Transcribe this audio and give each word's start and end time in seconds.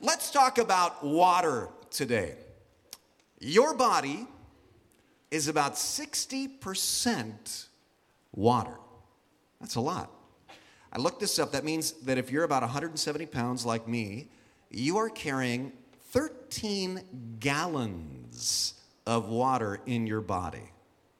Let's 0.00 0.30
talk 0.30 0.58
about 0.58 1.04
water 1.04 1.70
today. 1.90 2.36
Your 3.40 3.74
body 3.74 4.28
is 5.32 5.48
about 5.48 5.74
60% 5.74 7.66
water. 8.32 8.78
That's 9.60 9.74
a 9.74 9.80
lot. 9.80 10.12
I 10.92 10.98
looked 10.98 11.18
this 11.18 11.40
up. 11.40 11.50
That 11.50 11.64
means 11.64 11.92
that 12.04 12.16
if 12.16 12.30
you're 12.30 12.44
about 12.44 12.62
170 12.62 13.26
pounds 13.26 13.66
like 13.66 13.88
me, 13.88 14.28
you 14.70 14.98
are 14.98 15.10
carrying 15.10 15.72
13 16.12 17.00
gallons 17.40 18.74
of 19.04 19.28
water 19.28 19.80
in 19.86 20.06
your 20.06 20.20
body. 20.20 20.70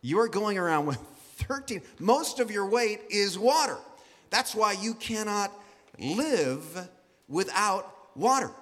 You 0.03 0.21
are 0.21 0.29
going 0.29 0.57
around 0.57 0.87
with 0.87 0.99
13. 1.39 1.83
Most 1.99 2.39
of 2.39 2.53
your 2.53 2.67
weight 2.67 3.01
is 3.11 3.37
water. 3.37 3.79
That's 4.31 4.55
why 4.55 4.73
you 4.73 4.95
cannot 4.95 5.51
live 5.99 6.89
without 7.27 7.93
water. 8.15 8.53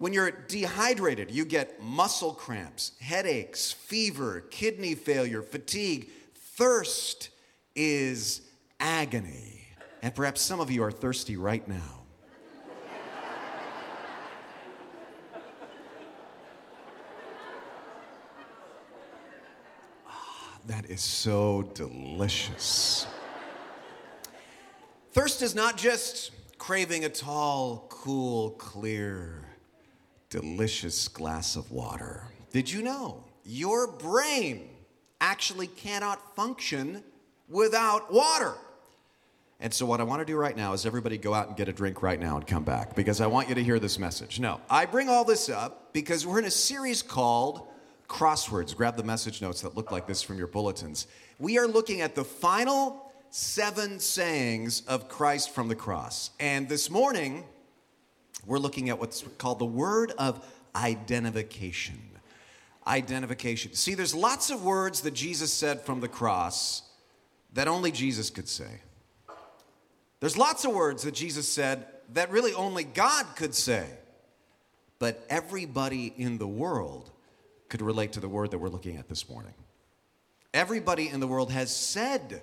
When 0.00 0.14
you're 0.14 0.30
dehydrated, 0.30 1.30
you 1.30 1.44
get 1.44 1.82
muscle 1.82 2.32
cramps, 2.32 2.92
headaches, 3.00 3.70
fever, 3.70 4.40
kidney 4.50 4.94
failure, 4.94 5.42
fatigue. 5.42 6.08
Thirst 6.56 7.28
is 7.76 8.40
agony. 8.80 9.66
And 10.00 10.14
perhaps 10.14 10.40
some 10.40 10.58
of 10.58 10.70
you 10.70 10.82
are 10.84 10.90
thirsty 10.90 11.36
right 11.36 11.68
now. 11.68 12.00
Ah, 20.08 20.58
that 20.64 20.86
is 20.88 21.02
so 21.02 21.70
delicious. 21.74 23.06
Thirst 25.12 25.42
is 25.42 25.54
not 25.54 25.76
just 25.76 26.30
craving 26.56 27.04
a 27.04 27.10
tall, 27.10 27.84
cool, 27.90 28.52
clear, 28.52 29.49
delicious 30.30 31.08
glass 31.08 31.56
of 31.56 31.70
water. 31.70 32.22
Did 32.52 32.70
you 32.70 32.82
know 32.82 33.24
your 33.44 33.88
brain 33.88 34.70
actually 35.20 35.66
cannot 35.66 36.34
function 36.34 37.02
without 37.48 38.12
water? 38.12 38.54
And 39.62 39.74
so, 39.74 39.84
what 39.84 40.00
I 40.00 40.04
want 40.04 40.20
to 40.20 40.24
do 40.24 40.36
right 40.36 40.56
now 40.56 40.72
is 40.72 40.86
everybody 40.86 41.18
go 41.18 41.34
out 41.34 41.48
and 41.48 41.56
get 41.56 41.68
a 41.68 41.72
drink 41.72 42.02
right 42.02 42.18
now 42.18 42.36
and 42.36 42.46
come 42.46 42.64
back 42.64 42.96
because 42.96 43.20
I 43.20 43.26
want 43.26 43.50
you 43.50 43.54
to 43.56 43.62
hear 43.62 43.78
this 43.78 43.98
message. 43.98 44.40
No, 44.40 44.60
I 44.70 44.86
bring 44.86 45.10
all 45.10 45.24
this 45.24 45.50
up 45.50 45.92
because 45.92 46.26
we're 46.26 46.38
in 46.38 46.46
a 46.46 46.50
series 46.50 47.02
called 47.02 47.68
Crosswords. 48.08 48.74
Grab 48.74 48.96
the 48.96 49.04
message 49.04 49.42
notes 49.42 49.60
that 49.60 49.76
look 49.76 49.90
like 49.90 50.06
this 50.06 50.22
from 50.22 50.38
your 50.38 50.46
bulletins. 50.46 51.08
We 51.38 51.58
are 51.58 51.66
looking 51.66 52.00
at 52.00 52.14
the 52.14 52.24
final 52.24 53.12
seven 53.28 54.00
sayings 54.00 54.80
of 54.86 55.08
Christ 55.08 55.50
from 55.50 55.68
the 55.68 55.74
cross. 55.74 56.30
And 56.40 56.66
this 56.66 56.88
morning, 56.88 57.44
we're 58.46 58.58
looking 58.58 58.88
at 58.88 58.98
what's 58.98 59.22
called 59.38 59.58
the 59.58 59.66
word 59.66 60.12
of 60.18 60.44
identification. 60.74 61.98
Identification. 62.86 63.74
See, 63.74 63.94
there's 63.94 64.14
lots 64.14 64.50
of 64.50 64.64
words 64.64 65.02
that 65.02 65.12
Jesus 65.12 65.52
said 65.52 65.82
from 65.82 66.00
the 66.00 66.08
cross 66.08 66.82
that 67.52 67.68
only 67.68 67.90
Jesus 67.90 68.30
could 68.30 68.48
say. 68.48 68.80
There's 70.20 70.36
lots 70.36 70.64
of 70.64 70.72
words 70.72 71.02
that 71.02 71.14
Jesus 71.14 71.48
said 71.48 71.86
that 72.12 72.30
really 72.30 72.52
only 72.54 72.84
God 72.84 73.26
could 73.36 73.54
say. 73.54 73.86
But 74.98 75.24
everybody 75.30 76.12
in 76.16 76.38
the 76.38 76.46
world 76.46 77.10
could 77.68 77.80
relate 77.80 78.12
to 78.12 78.20
the 78.20 78.28
word 78.28 78.50
that 78.50 78.58
we're 78.58 78.68
looking 78.68 78.96
at 78.96 79.08
this 79.08 79.28
morning. 79.28 79.54
Everybody 80.52 81.08
in 81.08 81.20
the 81.20 81.26
world 81.26 81.50
has 81.52 81.74
said 81.74 82.42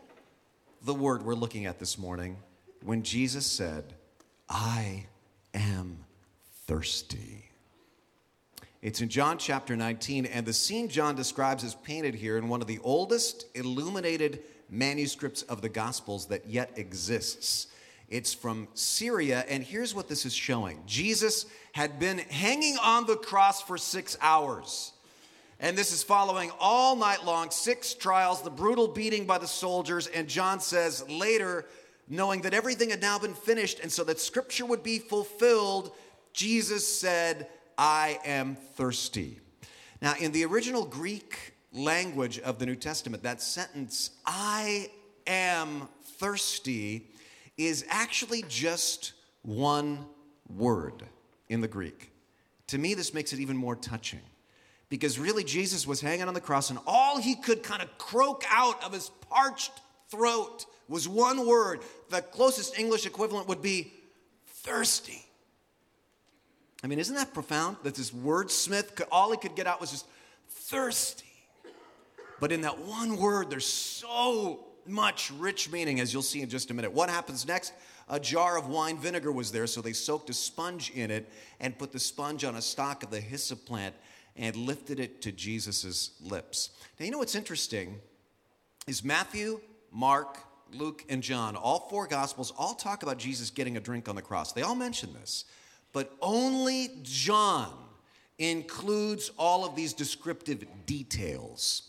the 0.81 0.93
word 0.93 1.23
we're 1.23 1.35
looking 1.35 1.65
at 1.65 1.80
this 1.80 1.97
morning 1.97 2.38
when 2.83 3.03
Jesus 3.03 3.45
said, 3.45 3.93
I 4.49 5.05
am 5.58 6.05
thirsty. 6.66 7.50
It's 8.81 9.02
in 9.02 9.09
John 9.09 9.38
chapter 9.38 9.75
19, 9.75 10.25
and 10.25 10.45
the 10.45 10.53
scene 10.53 10.88
John 10.88 11.16
describes 11.16 11.64
is 11.64 11.75
painted 11.75 12.16
here 12.16 12.38
in 12.38 12.47
one 12.47 12.61
of 12.61 12.67
the 12.67 12.80
oldest 12.83 13.45
illuminated 13.55 14.44
manuscripts 14.69 15.42
of 15.43 15.61
the 15.61 15.70
Gospels 15.70 16.27
that 16.27 16.45
yet 16.48 16.71
exists. 16.76 17.67
It's 18.09 18.33
from 18.33 18.67
Syria, 18.73 19.43
and 19.49 19.64
here's 19.64 19.93
what 19.93 20.08
this 20.08 20.26
is 20.26 20.33
showing 20.33 20.82
Jesus 20.86 21.45
had 21.73 21.99
been 21.99 22.20
hanging 22.20 22.77
on 22.82 23.05
the 23.05 23.17
cross 23.17 23.61
for 23.61 23.77
six 23.77 24.17
hours. 24.21 24.93
And 25.59 25.76
this 25.76 25.92
is 25.92 26.03
following 26.03 26.52
all 26.59 26.95
night 26.95 27.26
long, 27.26 27.49
six 27.49 27.95
trials, 27.95 28.43
the 28.43 28.52
brutal 28.52 28.87
beating 28.87 29.26
by 29.26 29.39
the 29.39 29.48
soldiers. 29.48 30.05
And 30.05 30.27
John 30.27 30.59
says 30.59 31.03
later, 31.09 31.65
knowing 32.08 32.42
that 32.42 32.54
everything 32.54 32.90
had 32.90 33.02
now 33.02 33.20
been 33.20 33.34
finished, 33.34 33.80
and 33.80 33.92
so 33.92 34.04
that 34.04 34.20
scripture 34.20 34.66
would 34.66 34.84
be 34.84 35.00
fulfilled, 35.00 35.92
Jesus 36.34 36.88
said, 36.88 37.48
I 37.78 38.20
am 38.26 38.56
thirsty. 38.76 39.40
Now, 40.02 40.14
in 40.20 40.32
the 40.32 40.45
original 40.45 40.86
Greek 40.86 41.54
language 41.72 42.40
of 42.40 42.60
the 42.60 42.66
New 42.66 42.76
Testament, 42.76 43.23
that 43.23 43.42
sentence, 43.42 44.12
I 44.26 44.90
am 45.26 45.88
thirsty, 46.18 47.10
is 47.58 47.86
actually 47.90 48.44
just 48.48 49.14
one 49.42 50.06
word 50.48 51.04
in 51.50 51.62
the 51.62 51.68
Greek. 51.68 52.12
To 52.68 52.78
me, 52.78 52.94
this 52.94 53.14
makes 53.14 53.34
it 53.34 53.39
even 53.39 53.58
more 53.58 53.76
touching 53.76 54.22
because 54.89 55.20
really 55.20 55.44
Jesus 55.44 55.86
was 55.88 56.02
hanging 56.02 56.28
on 56.28 56.34
the 56.34 56.42
cross 56.42 56.70
and 56.70 56.80
all 56.86 57.18
he 57.18 57.36
could 57.36 57.64
kind 57.64 57.82
of 57.82 57.98
croak 57.98 58.44
out 58.50 58.84
of 58.84 58.94
his 58.94 59.10
parched 59.30 59.72
throat 60.10 60.66
was 60.87 61.08
one 61.08 61.45
word. 61.45 61.81
The 62.09 62.21
closest 62.21 62.77
English 62.80 63.05
equivalent 63.05 63.48
would 63.48 63.61
be 63.61 63.93
thirsty. 64.45 65.23
I 66.83 66.87
mean, 66.87 66.99
isn't 66.99 67.15
that 67.15 67.33
profound 67.33 67.77
that 67.83 67.95
this 67.95 68.11
wordsmith, 68.11 69.02
all 69.11 69.31
he 69.31 69.37
could 69.37 69.55
get 69.55 69.67
out 69.67 69.81
was 69.81 69.92
just 69.92 70.05
thirsty. 70.49 71.26
But 72.39 72.52
in 72.52 72.61
that 72.61 72.77
one 72.80 73.17
word, 73.17 73.49
there's 73.49 73.65
so 73.65 74.65
much 74.86 75.31
rich 75.31 75.71
meaning, 75.71 75.99
as 75.99 76.14
you'll 76.14 76.21
see 76.21 76.42
in 76.42 76.49
just 76.49 76.70
a 76.71 76.73
minute. 76.73 76.93
What 76.93 77.09
happens 77.09 77.47
next? 77.47 77.73
A 78.09 78.20
jar 78.20 78.58
of 78.58 78.67
wine 78.67 78.97
vinegar 78.97 79.31
was 79.31 79.52
there, 79.52 79.67
so 79.67 79.81
they 79.81 79.92
soaked 79.92 80.30
a 80.30 80.33
sponge 80.33 80.92
in 80.92 81.11
it 81.11 81.30
and 81.59 81.77
put 81.77 81.92
the 81.92 81.99
sponge 81.99 82.45
on 82.45 82.55
a 82.55 82.61
stalk 82.61 83.03
of 83.03 83.09
the 83.09 83.20
hyssop 83.20 83.65
plant 83.65 83.95
and 84.37 84.55
lifted 84.55 84.99
it 84.99 85.21
to 85.23 85.31
Jesus' 85.31 86.11
lips. 86.21 86.70
Now, 86.99 87.05
you 87.05 87.11
know 87.11 87.17
what's 87.17 87.36
interesting 87.36 87.99
is 88.87 89.03
Matthew, 89.03 89.59
Mark, 89.92 90.37
Luke, 90.73 91.04
and 91.10 91.22
John, 91.22 91.55
all 91.55 91.88
four 91.89 92.08
gospels, 92.08 92.54
all 92.58 92.73
talk 92.73 93.04
about 93.04 93.17
Jesus 93.17 93.50
getting 93.50 93.78
a 93.78 93.80
drink 93.80 94.08
on 94.10 94.16
the 94.16 94.22
cross. 94.22 94.54
They 94.54 94.61
all 94.61 94.76
mention 94.76 95.14
this, 95.14 95.45
but 95.94 96.16
only 96.22 96.89
John 97.04 97.73
includes 98.38 99.32
all 99.38 99.66
of 99.66 99.76
these 99.76 99.94
descriptive 99.94 100.66
details. 100.86 101.88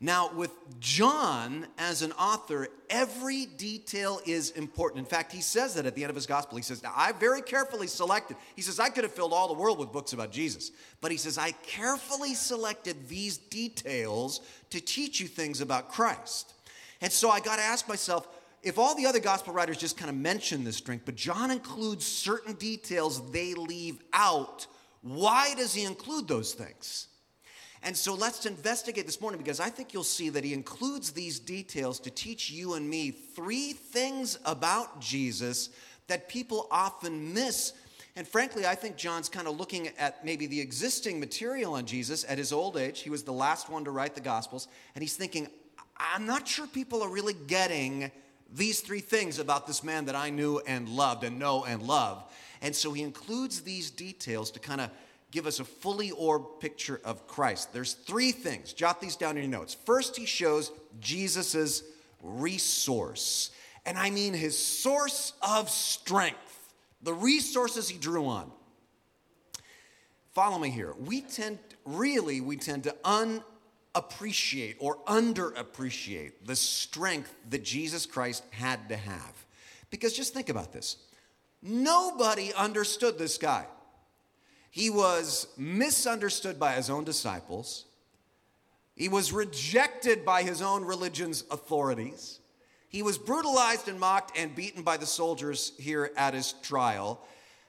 Now, 0.00 0.32
with 0.32 0.52
John 0.78 1.66
as 1.76 2.02
an 2.02 2.12
author, 2.12 2.68
every 2.88 3.46
detail 3.46 4.20
is 4.24 4.50
important. 4.52 5.00
In 5.00 5.04
fact, 5.04 5.32
he 5.32 5.40
says 5.40 5.74
that 5.74 5.86
at 5.86 5.96
the 5.96 6.04
end 6.04 6.10
of 6.10 6.14
his 6.14 6.26
gospel. 6.26 6.56
He 6.56 6.62
says, 6.62 6.84
Now, 6.84 6.92
I 6.94 7.10
very 7.10 7.42
carefully 7.42 7.88
selected. 7.88 8.36
He 8.54 8.62
says, 8.62 8.78
I 8.78 8.90
could 8.90 9.02
have 9.02 9.12
filled 9.12 9.32
all 9.32 9.48
the 9.48 9.60
world 9.60 9.76
with 9.76 9.90
books 9.90 10.12
about 10.12 10.30
Jesus. 10.30 10.70
But 11.00 11.10
he 11.10 11.16
says, 11.16 11.36
I 11.36 11.50
carefully 11.50 12.34
selected 12.34 13.08
these 13.08 13.38
details 13.38 14.40
to 14.70 14.80
teach 14.80 15.18
you 15.18 15.26
things 15.26 15.60
about 15.60 15.90
Christ. 15.90 16.54
And 17.00 17.12
so 17.12 17.30
I 17.30 17.40
got 17.40 17.56
to 17.56 17.62
ask 17.62 17.88
myself, 17.88 18.28
if 18.62 18.78
all 18.78 18.94
the 18.94 19.06
other 19.06 19.20
gospel 19.20 19.52
writers 19.52 19.78
just 19.78 19.96
kind 19.96 20.10
of 20.10 20.16
mention 20.16 20.64
this 20.64 20.80
drink, 20.80 21.02
but 21.04 21.14
John 21.14 21.50
includes 21.50 22.04
certain 22.04 22.54
details 22.54 23.30
they 23.30 23.54
leave 23.54 23.98
out, 24.12 24.66
why 25.02 25.54
does 25.54 25.74
he 25.74 25.84
include 25.84 26.26
those 26.26 26.54
things? 26.54 27.06
And 27.82 27.96
so 27.96 28.14
let's 28.14 28.44
investigate 28.44 29.06
this 29.06 29.20
morning 29.20 29.38
because 29.38 29.60
I 29.60 29.70
think 29.70 29.94
you'll 29.94 30.02
see 30.02 30.30
that 30.30 30.42
he 30.42 30.52
includes 30.52 31.12
these 31.12 31.38
details 31.38 32.00
to 32.00 32.10
teach 32.10 32.50
you 32.50 32.74
and 32.74 32.88
me 32.88 33.12
three 33.12 33.72
things 33.72 34.38
about 34.44 35.00
Jesus 35.00 35.70
that 36.08 36.28
people 36.28 36.66
often 36.72 37.32
miss. 37.32 37.74
And 38.16 38.26
frankly, 38.26 38.66
I 38.66 38.74
think 38.74 38.96
John's 38.96 39.28
kind 39.28 39.46
of 39.46 39.56
looking 39.56 39.88
at 39.96 40.24
maybe 40.24 40.46
the 40.46 40.60
existing 40.60 41.20
material 41.20 41.74
on 41.74 41.86
Jesus 41.86 42.24
at 42.28 42.36
his 42.36 42.52
old 42.52 42.76
age. 42.76 43.00
He 43.00 43.10
was 43.10 43.22
the 43.22 43.32
last 43.32 43.70
one 43.70 43.84
to 43.84 43.92
write 43.92 44.16
the 44.16 44.20
Gospels. 44.20 44.66
And 44.96 45.02
he's 45.02 45.14
thinking, 45.14 45.46
I'm 45.98 46.26
not 46.26 46.46
sure 46.46 46.66
people 46.66 47.02
are 47.02 47.08
really 47.08 47.34
getting 47.46 48.10
these 48.54 48.80
three 48.80 49.00
things 49.00 49.38
about 49.38 49.66
this 49.66 49.84
man 49.84 50.06
that 50.06 50.14
I 50.14 50.30
knew 50.30 50.60
and 50.66 50.88
loved 50.88 51.24
and 51.24 51.38
know 51.38 51.64
and 51.64 51.82
love. 51.82 52.24
And 52.62 52.74
so 52.74 52.92
he 52.92 53.02
includes 53.02 53.60
these 53.60 53.90
details 53.90 54.50
to 54.52 54.60
kind 54.60 54.80
of 54.80 54.90
give 55.30 55.46
us 55.46 55.60
a 55.60 55.64
fully 55.64 56.10
orbed 56.12 56.60
picture 56.60 57.00
of 57.04 57.26
Christ. 57.26 57.72
There's 57.72 57.92
three 57.92 58.32
things. 58.32 58.72
Jot 58.72 59.00
these 59.00 59.16
down 59.16 59.36
in 59.36 59.50
your 59.50 59.60
notes. 59.60 59.74
First, 59.74 60.16
he 60.16 60.24
shows 60.24 60.72
Jesus' 61.00 61.82
resource. 62.22 63.50
And 63.84 63.98
I 63.98 64.10
mean 64.10 64.34
his 64.34 64.58
source 64.58 65.34
of 65.42 65.68
strength, 65.70 66.72
the 67.02 67.14
resources 67.14 67.88
he 67.88 67.98
drew 67.98 68.26
on. 68.26 68.50
Follow 70.32 70.58
me 70.58 70.70
here. 70.70 70.94
We 70.98 71.22
tend, 71.22 71.58
really, 71.84 72.40
we 72.40 72.56
tend 72.56 72.84
to 72.84 72.94
unappreciate 73.94 74.76
or 74.78 74.98
underappreciate 75.04 76.32
the 76.44 76.56
strength 76.56 77.34
that 77.50 77.64
Jesus 77.64 78.06
Christ 78.06 78.44
had 78.50 78.88
to 78.88 78.96
have. 78.96 79.46
Because 79.90 80.12
just 80.12 80.34
think 80.34 80.48
about 80.48 80.72
this 80.72 80.96
nobody 81.62 82.52
understood 82.54 83.18
this 83.18 83.38
guy. 83.38 83.66
He 84.70 84.90
was 84.90 85.48
misunderstood 85.56 86.58
by 86.58 86.74
his 86.74 86.90
own 86.90 87.04
disciples. 87.04 87.86
He 88.94 89.08
was 89.08 89.32
rejected 89.32 90.24
by 90.24 90.42
his 90.42 90.60
own 90.60 90.84
religion's 90.84 91.44
authorities. 91.50 92.40
He 92.88 93.02
was 93.02 93.18
brutalized 93.18 93.88
and 93.88 93.98
mocked 93.98 94.36
and 94.38 94.54
beaten 94.54 94.82
by 94.82 94.96
the 94.96 95.06
soldiers 95.06 95.72
here 95.78 96.10
at 96.16 96.34
his 96.34 96.52
trial. 96.62 97.20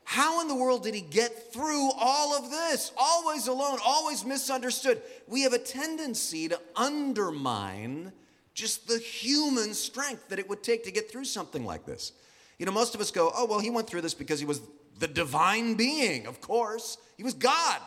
How 0.10 0.42
in 0.42 0.48
the 0.48 0.56
world 0.56 0.82
did 0.82 0.96
he 0.96 1.02
get 1.02 1.54
through 1.54 1.92
all 1.92 2.36
of 2.36 2.50
this? 2.50 2.92
Always 2.98 3.46
alone, 3.46 3.78
always 3.86 4.26
misunderstood. 4.26 5.04
We 5.28 5.44
have 5.44 5.54
a 5.54 5.60
tendency 5.60 6.48
to 6.48 6.60
undermine 6.76 8.12
just 8.56 8.88
the 8.88 8.98
human 8.98 9.76
strength 9.76 10.30
that 10.30 10.40
it 10.40 10.50
would 10.50 10.64
take 10.64 10.84
to 10.86 10.92
get 10.92 11.12
through 11.12 11.26
something 11.26 11.64
like 11.64 11.86
this. 11.86 12.14
You 12.58 12.66
know, 12.66 12.72
most 12.72 12.96
of 12.96 13.02
us 13.02 13.12
go, 13.12 13.32
oh, 13.36 13.46
well, 13.46 13.60
he 13.60 13.70
went 13.70 13.88
through 13.88 14.02
this 14.02 14.16
because 14.16 14.40
he 14.40 14.48
was 14.48 14.62
the 14.98 15.08
divine 15.08 15.76
being, 15.76 16.26
of 16.26 16.42
course. 16.42 16.98
He 17.16 17.22
was 17.22 17.36
God. 17.36 17.80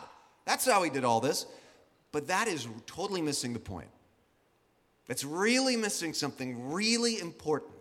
That's 0.45 0.65
how 0.65 0.81
he 0.81 0.89
did 0.89 1.03
all 1.03 1.19
this. 1.19 1.45
But 2.13 2.27
that 2.27 2.47
is 2.47 2.69
totally 2.85 3.21
missing 3.21 3.51
the 3.51 3.59
point. 3.59 3.89
It's 5.09 5.25
really 5.25 5.75
missing 5.75 6.13
something 6.13 6.71
really 6.71 7.19
important. 7.19 7.73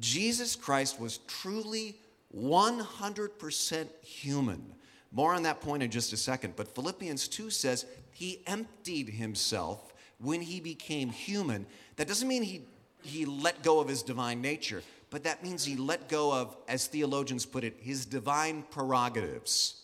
Jesus 0.00 0.56
Christ 0.56 0.98
was 0.98 1.18
truly 1.28 1.94
100% 2.36 3.88
human. 4.02 4.74
More 5.10 5.34
on 5.34 5.42
that 5.42 5.60
point 5.60 5.82
in 5.82 5.90
just 5.90 6.12
a 6.12 6.16
second. 6.16 6.54
But 6.56 6.74
Philippians 6.74 7.28
2 7.28 7.50
says 7.50 7.84
he 8.12 8.40
emptied 8.46 9.08
himself 9.08 9.92
when 10.18 10.40
he 10.40 10.60
became 10.60 11.10
human. 11.10 11.66
That 11.96 12.08
doesn't 12.08 12.28
mean 12.28 12.42
he, 12.42 12.62
he 13.02 13.26
let 13.26 13.62
go 13.62 13.80
of 13.80 13.88
his 13.88 14.02
divine 14.02 14.40
nature, 14.40 14.82
but 15.10 15.24
that 15.24 15.42
means 15.42 15.64
he 15.64 15.76
let 15.76 16.08
go 16.08 16.32
of, 16.32 16.56
as 16.68 16.86
theologians 16.86 17.44
put 17.44 17.64
it, 17.64 17.76
his 17.80 18.06
divine 18.06 18.64
prerogatives. 18.70 19.82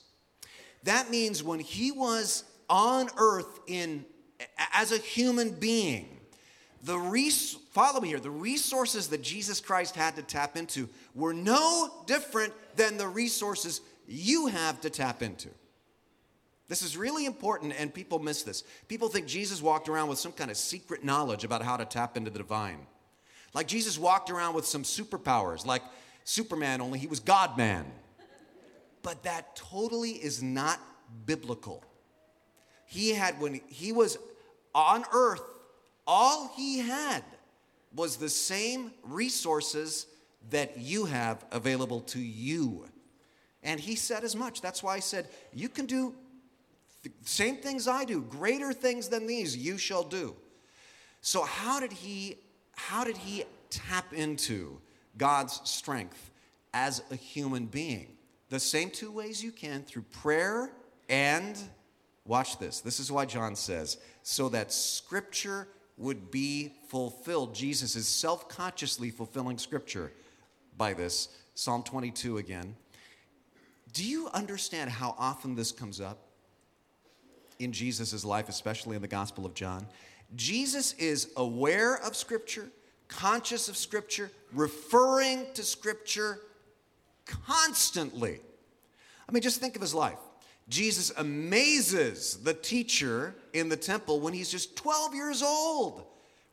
That 0.84 1.10
means 1.10 1.42
when 1.42 1.60
he 1.60 1.90
was 1.90 2.44
on 2.70 3.10
earth 3.18 3.60
in, 3.66 4.04
as 4.72 4.92
a 4.92 4.98
human 4.98 5.50
being, 5.50 6.17
the 6.88 6.98
res- 6.98 7.52
follow 7.72 8.00
me 8.00 8.08
here 8.08 8.18
the 8.18 8.30
resources 8.30 9.08
that 9.08 9.22
jesus 9.22 9.60
christ 9.60 9.94
had 9.94 10.16
to 10.16 10.22
tap 10.22 10.56
into 10.56 10.88
were 11.14 11.34
no 11.34 11.90
different 12.06 12.50
than 12.76 12.96
the 12.96 13.06
resources 13.06 13.82
you 14.06 14.46
have 14.46 14.80
to 14.80 14.88
tap 14.88 15.22
into. 15.22 15.50
This 16.66 16.80
is 16.80 16.96
really 16.96 17.26
important 17.26 17.74
and 17.78 17.92
people 17.92 18.18
miss 18.18 18.42
this. 18.42 18.64
People 18.88 19.08
think 19.08 19.26
jesus 19.26 19.60
walked 19.60 19.90
around 19.90 20.08
with 20.08 20.18
some 20.18 20.32
kind 20.32 20.50
of 20.50 20.56
secret 20.56 21.04
knowledge 21.04 21.44
about 21.44 21.62
how 21.62 21.76
to 21.76 21.84
tap 21.84 22.16
into 22.16 22.30
the 22.30 22.38
divine. 22.38 22.86
Like 23.52 23.68
jesus 23.68 23.98
walked 23.98 24.30
around 24.30 24.54
with 24.54 24.64
some 24.64 24.82
superpowers 24.82 25.66
like 25.66 25.82
superman 26.24 26.80
only 26.80 26.98
he 26.98 27.06
was 27.06 27.20
god 27.20 27.58
man 27.58 27.84
but 29.02 29.24
that 29.24 29.54
totally 29.56 30.12
is 30.12 30.42
not 30.42 30.80
biblical. 31.26 31.84
He 32.86 33.10
had 33.10 33.38
when 33.40 33.60
he 33.68 33.92
was 33.92 34.16
on 34.74 35.04
earth 35.12 35.42
all 36.08 36.50
he 36.56 36.78
had 36.78 37.22
was 37.94 38.16
the 38.16 38.30
same 38.30 38.90
resources 39.04 40.06
that 40.50 40.78
you 40.78 41.04
have 41.04 41.44
available 41.52 42.00
to 42.00 42.18
you. 42.18 42.86
And 43.62 43.78
he 43.78 43.94
said 43.94 44.24
as 44.24 44.34
much. 44.34 44.62
That's 44.62 44.82
why 44.82 44.94
I 44.94 45.00
said, 45.00 45.28
You 45.52 45.68
can 45.68 45.84
do 45.84 46.14
the 47.02 47.10
same 47.24 47.56
things 47.56 47.86
I 47.86 48.04
do, 48.04 48.22
greater 48.22 48.72
things 48.72 49.08
than 49.08 49.26
these 49.26 49.56
you 49.56 49.76
shall 49.76 50.02
do. 50.02 50.34
So 51.20 51.42
how 51.42 51.78
did 51.78 51.92
he 51.92 52.38
how 52.74 53.04
did 53.04 53.16
he 53.16 53.44
tap 53.70 54.12
into 54.12 54.80
God's 55.16 55.60
strength 55.68 56.30
as 56.72 57.02
a 57.10 57.16
human 57.16 57.66
being? 57.66 58.16
The 58.50 58.60
same 58.60 58.88
two 58.88 59.10
ways 59.10 59.42
you 59.44 59.52
can 59.52 59.82
through 59.82 60.04
prayer 60.22 60.70
and 61.08 61.58
watch 62.24 62.58
this. 62.58 62.80
This 62.80 63.00
is 63.00 63.10
why 63.10 63.26
John 63.26 63.56
says, 63.56 63.98
so 64.22 64.48
that 64.50 64.72
scripture 64.72 65.66
would 65.98 66.30
be 66.30 66.72
fulfilled. 66.88 67.54
Jesus 67.54 67.96
is 67.96 68.06
self 68.08 68.48
consciously 68.48 69.10
fulfilling 69.10 69.58
scripture 69.58 70.12
by 70.76 70.94
this. 70.94 71.28
Psalm 71.54 71.82
22 71.82 72.38
again. 72.38 72.76
Do 73.92 74.04
you 74.04 74.28
understand 74.32 74.90
how 74.90 75.14
often 75.18 75.56
this 75.56 75.72
comes 75.72 76.00
up 76.00 76.18
in 77.58 77.72
Jesus' 77.72 78.24
life, 78.24 78.48
especially 78.48 78.94
in 78.96 79.02
the 79.02 79.08
Gospel 79.08 79.44
of 79.44 79.54
John? 79.54 79.86
Jesus 80.36 80.92
is 80.94 81.32
aware 81.36 81.96
of 81.96 82.14
Scripture, 82.14 82.68
conscious 83.08 83.68
of 83.68 83.76
Scripture, 83.76 84.30
referring 84.52 85.46
to 85.54 85.62
Scripture 85.62 86.40
constantly. 87.24 88.40
I 89.28 89.32
mean, 89.32 89.42
just 89.42 89.60
think 89.60 89.74
of 89.74 89.82
his 89.82 89.94
life. 89.94 90.18
Jesus 90.68 91.10
amazes 91.16 92.36
the 92.42 92.54
teacher 92.54 93.34
in 93.52 93.68
the 93.68 93.76
temple 93.76 94.20
when 94.20 94.34
he's 94.34 94.50
just 94.50 94.76
12 94.76 95.14
years 95.14 95.42
old 95.42 96.04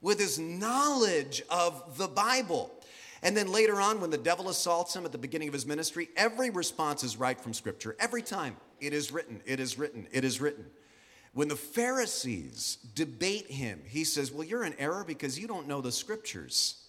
with 0.01 0.19
his 0.19 0.39
knowledge 0.39 1.43
of 1.49 1.97
the 1.97 2.07
Bible. 2.07 2.71
And 3.21 3.35
then 3.35 3.51
later 3.51 3.81
on, 3.81 3.99
when 3.99 4.11
the 4.11 4.17
devil 4.17 4.49
assaults 4.49 4.95
him 4.95 5.03
at 5.03 5.11
the 5.11 5.17
beginning 5.17 5.47
of 5.47 5.53
his 5.53 5.65
ministry, 5.65 6.09
every 6.15 6.49
response 6.49 7.03
is 7.03 7.17
right 7.17 7.39
from 7.39 7.53
Scripture. 7.53 7.95
Every 7.99 8.21
time, 8.21 8.55
it 8.79 8.93
is 8.93 9.11
written, 9.11 9.41
it 9.45 9.59
is 9.59 9.77
written, 9.77 10.07
it 10.11 10.23
is 10.23 10.39
written. 10.39 10.65
When 11.33 11.47
the 11.47 11.55
Pharisees 11.55 12.77
debate 12.93 13.51
him, 13.51 13.81
he 13.85 14.03
says, 14.05 14.31
Well, 14.31 14.47
you're 14.47 14.63
in 14.63 14.75
error 14.79 15.03
because 15.05 15.37
you 15.37 15.47
don't 15.47 15.67
know 15.67 15.81
the 15.81 15.91
Scriptures 15.91 16.85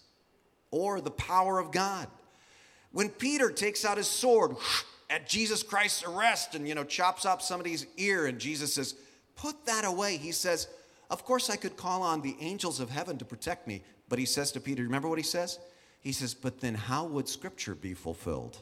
or 0.71 1.01
the 1.01 1.11
power 1.11 1.59
of 1.59 1.71
God. 1.71 2.07
When 2.91 3.09
Peter 3.09 3.51
takes 3.51 3.83
out 3.83 3.97
his 3.97 4.07
sword, 4.07 4.55
at 5.09 5.27
Jesus 5.27 5.63
Christ's 5.63 6.03
arrest 6.03 6.55
and, 6.55 6.67
you 6.67 6.75
know, 6.75 6.83
chops 6.83 7.25
off 7.25 7.41
somebody's 7.41 7.85
ear. 7.97 8.25
And 8.25 8.39
Jesus 8.39 8.73
says, 8.73 8.95
Put 9.35 9.65
that 9.65 9.85
away. 9.85 10.17
He 10.17 10.31
says, 10.31 10.67
Of 11.09 11.23
course, 11.23 11.49
I 11.49 11.55
could 11.55 11.77
call 11.77 12.01
on 12.01 12.21
the 12.21 12.35
angels 12.39 12.79
of 12.79 12.89
heaven 12.89 13.17
to 13.19 13.25
protect 13.25 13.67
me. 13.67 13.83
But 14.09 14.19
he 14.19 14.25
says 14.25 14.51
to 14.53 14.59
Peter, 14.59 14.83
Remember 14.83 15.07
what 15.07 15.19
he 15.19 15.23
says? 15.23 15.59
He 16.01 16.11
says, 16.11 16.33
But 16.33 16.59
then 16.59 16.75
how 16.75 17.05
would 17.05 17.29
scripture 17.29 17.75
be 17.75 17.93
fulfilled? 17.93 18.59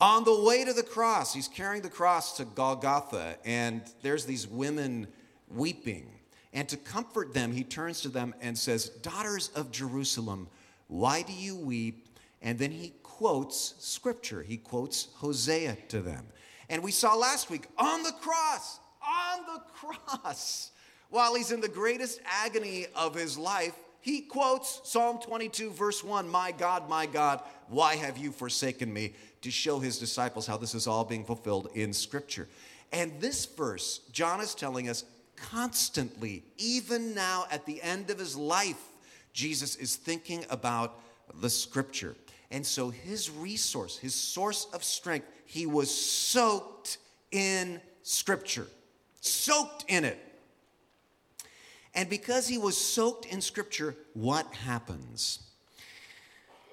On 0.00 0.22
the 0.22 0.44
way 0.44 0.64
to 0.64 0.72
the 0.72 0.82
cross, 0.82 1.34
he's 1.34 1.48
carrying 1.48 1.82
the 1.82 1.90
cross 1.90 2.36
to 2.36 2.44
Golgotha, 2.44 3.36
and 3.44 3.82
there's 4.02 4.24
these 4.24 4.46
women 4.46 5.08
weeping. 5.48 6.08
And 6.52 6.68
to 6.68 6.76
comfort 6.76 7.34
them, 7.34 7.52
he 7.52 7.64
turns 7.64 8.00
to 8.02 8.08
them 8.08 8.34
and 8.40 8.56
says, 8.56 8.88
Daughters 8.88 9.50
of 9.56 9.72
Jerusalem, 9.72 10.48
why 10.86 11.22
do 11.22 11.32
you 11.32 11.56
weep? 11.56 12.08
And 12.40 12.58
then 12.58 12.70
he 12.70 12.94
quotes 13.18 13.74
scripture. 13.78 14.42
He 14.42 14.56
quotes 14.56 15.08
Hosea 15.16 15.76
to 15.88 16.00
them. 16.00 16.24
And 16.70 16.82
we 16.82 16.92
saw 16.92 17.14
last 17.14 17.50
week 17.50 17.66
on 17.76 18.02
the 18.02 18.12
cross, 18.12 18.78
on 19.02 19.40
the 19.46 19.60
cross, 19.72 20.70
while 21.10 21.34
he's 21.34 21.50
in 21.50 21.60
the 21.60 21.68
greatest 21.68 22.20
agony 22.24 22.86
of 22.94 23.14
his 23.14 23.36
life, 23.36 23.74
he 24.00 24.20
quotes 24.20 24.80
Psalm 24.84 25.18
22, 25.18 25.70
verse 25.70 26.04
1 26.04 26.28
My 26.28 26.52
God, 26.52 26.88
my 26.88 27.06
God, 27.06 27.42
why 27.68 27.96
have 27.96 28.16
you 28.16 28.30
forsaken 28.30 28.92
me? 28.92 29.14
to 29.42 29.50
show 29.50 29.78
his 29.78 29.98
disciples 29.98 30.46
how 30.46 30.56
this 30.56 30.74
is 30.74 30.86
all 30.86 31.04
being 31.04 31.24
fulfilled 31.24 31.68
in 31.74 31.92
Scripture. 31.92 32.48
And 32.92 33.20
this 33.20 33.46
verse, 33.46 34.00
John 34.12 34.40
is 34.40 34.54
telling 34.54 34.88
us 34.88 35.04
constantly, 35.36 36.42
even 36.56 37.14
now 37.14 37.46
at 37.50 37.66
the 37.66 37.80
end 37.82 38.10
of 38.10 38.18
his 38.18 38.36
life, 38.36 38.82
Jesus 39.32 39.76
is 39.76 39.96
thinking 39.96 40.44
about 40.50 40.98
the 41.40 41.50
Scripture. 41.50 42.16
And 42.50 42.64
so 42.64 42.90
his 42.90 43.30
resource, 43.30 43.98
his 43.98 44.14
source 44.14 44.66
of 44.72 44.82
strength, 44.82 45.26
he 45.44 45.66
was 45.66 45.94
soaked 45.94 46.98
in 47.30 47.80
Scripture, 48.02 48.66
soaked 49.20 49.84
in 49.88 50.04
it. 50.04 50.18
And 51.94 52.08
because 52.08 52.48
he 52.48 52.58
was 52.58 52.76
soaked 52.76 53.26
in 53.26 53.40
Scripture, 53.40 53.94
what 54.14 54.46
happens? 54.54 55.40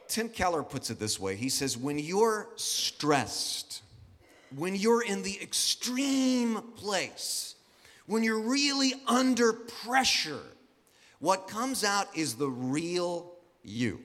Tim 0.07 0.29
Keller 0.29 0.63
puts 0.63 0.89
it 0.89 0.99
this 0.99 1.19
way 1.19 1.35
he 1.35 1.49
says, 1.49 1.77
When 1.77 1.99
you're 1.99 2.49
stressed, 2.55 3.81
when 4.55 4.75
you're 4.75 5.03
in 5.03 5.23
the 5.23 5.41
extreme 5.41 6.61
place, 6.75 7.55
when 8.05 8.23
you're 8.23 8.39
really 8.39 8.93
under 9.07 9.51
pressure, 9.51 10.43
what 11.19 11.47
comes 11.47 11.83
out 11.83 12.15
is 12.15 12.35
the 12.35 12.49
real 12.49 13.33
you. 13.63 13.99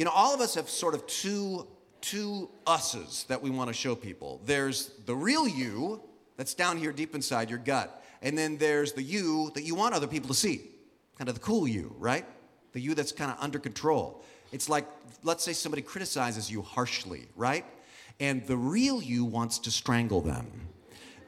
You 0.00 0.06
know, 0.06 0.12
all 0.12 0.32
of 0.32 0.40
us 0.40 0.54
have 0.54 0.70
sort 0.70 0.94
of 0.94 1.06
two, 1.06 1.66
two 2.00 2.48
us's 2.66 3.24
that 3.24 3.42
we 3.42 3.50
want 3.50 3.68
to 3.68 3.74
show 3.74 3.94
people. 3.94 4.40
There's 4.46 4.92
the 5.04 5.14
real 5.14 5.46
you 5.46 6.00
that's 6.38 6.54
down 6.54 6.78
here 6.78 6.90
deep 6.90 7.14
inside 7.14 7.50
your 7.50 7.58
gut. 7.58 8.02
And 8.22 8.36
then 8.38 8.56
there's 8.56 8.94
the 8.94 9.02
you 9.02 9.52
that 9.54 9.62
you 9.62 9.74
want 9.74 9.94
other 9.94 10.06
people 10.06 10.28
to 10.28 10.34
see, 10.34 10.62
kind 11.18 11.28
of 11.28 11.34
the 11.34 11.40
cool 11.42 11.68
you, 11.68 11.94
right? 11.98 12.24
The 12.72 12.80
you 12.80 12.94
that's 12.94 13.12
kind 13.12 13.30
of 13.30 13.36
under 13.40 13.58
control. 13.58 14.24
It's 14.52 14.70
like, 14.70 14.86
let's 15.22 15.44
say 15.44 15.52
somebody 15.52 15.82
criticizes 15.82 16.50
you 16.50 16.62
harshly, 16.62 17.28
right? 17.36 17.66
And 18.20 18.46
the 18.46 18.56
real 18.56 19.02
you 19.02 19.26
wants 19.26 19.58
to 19.58 19.70
strangle 19.70 20.22
them. 20.22 20.46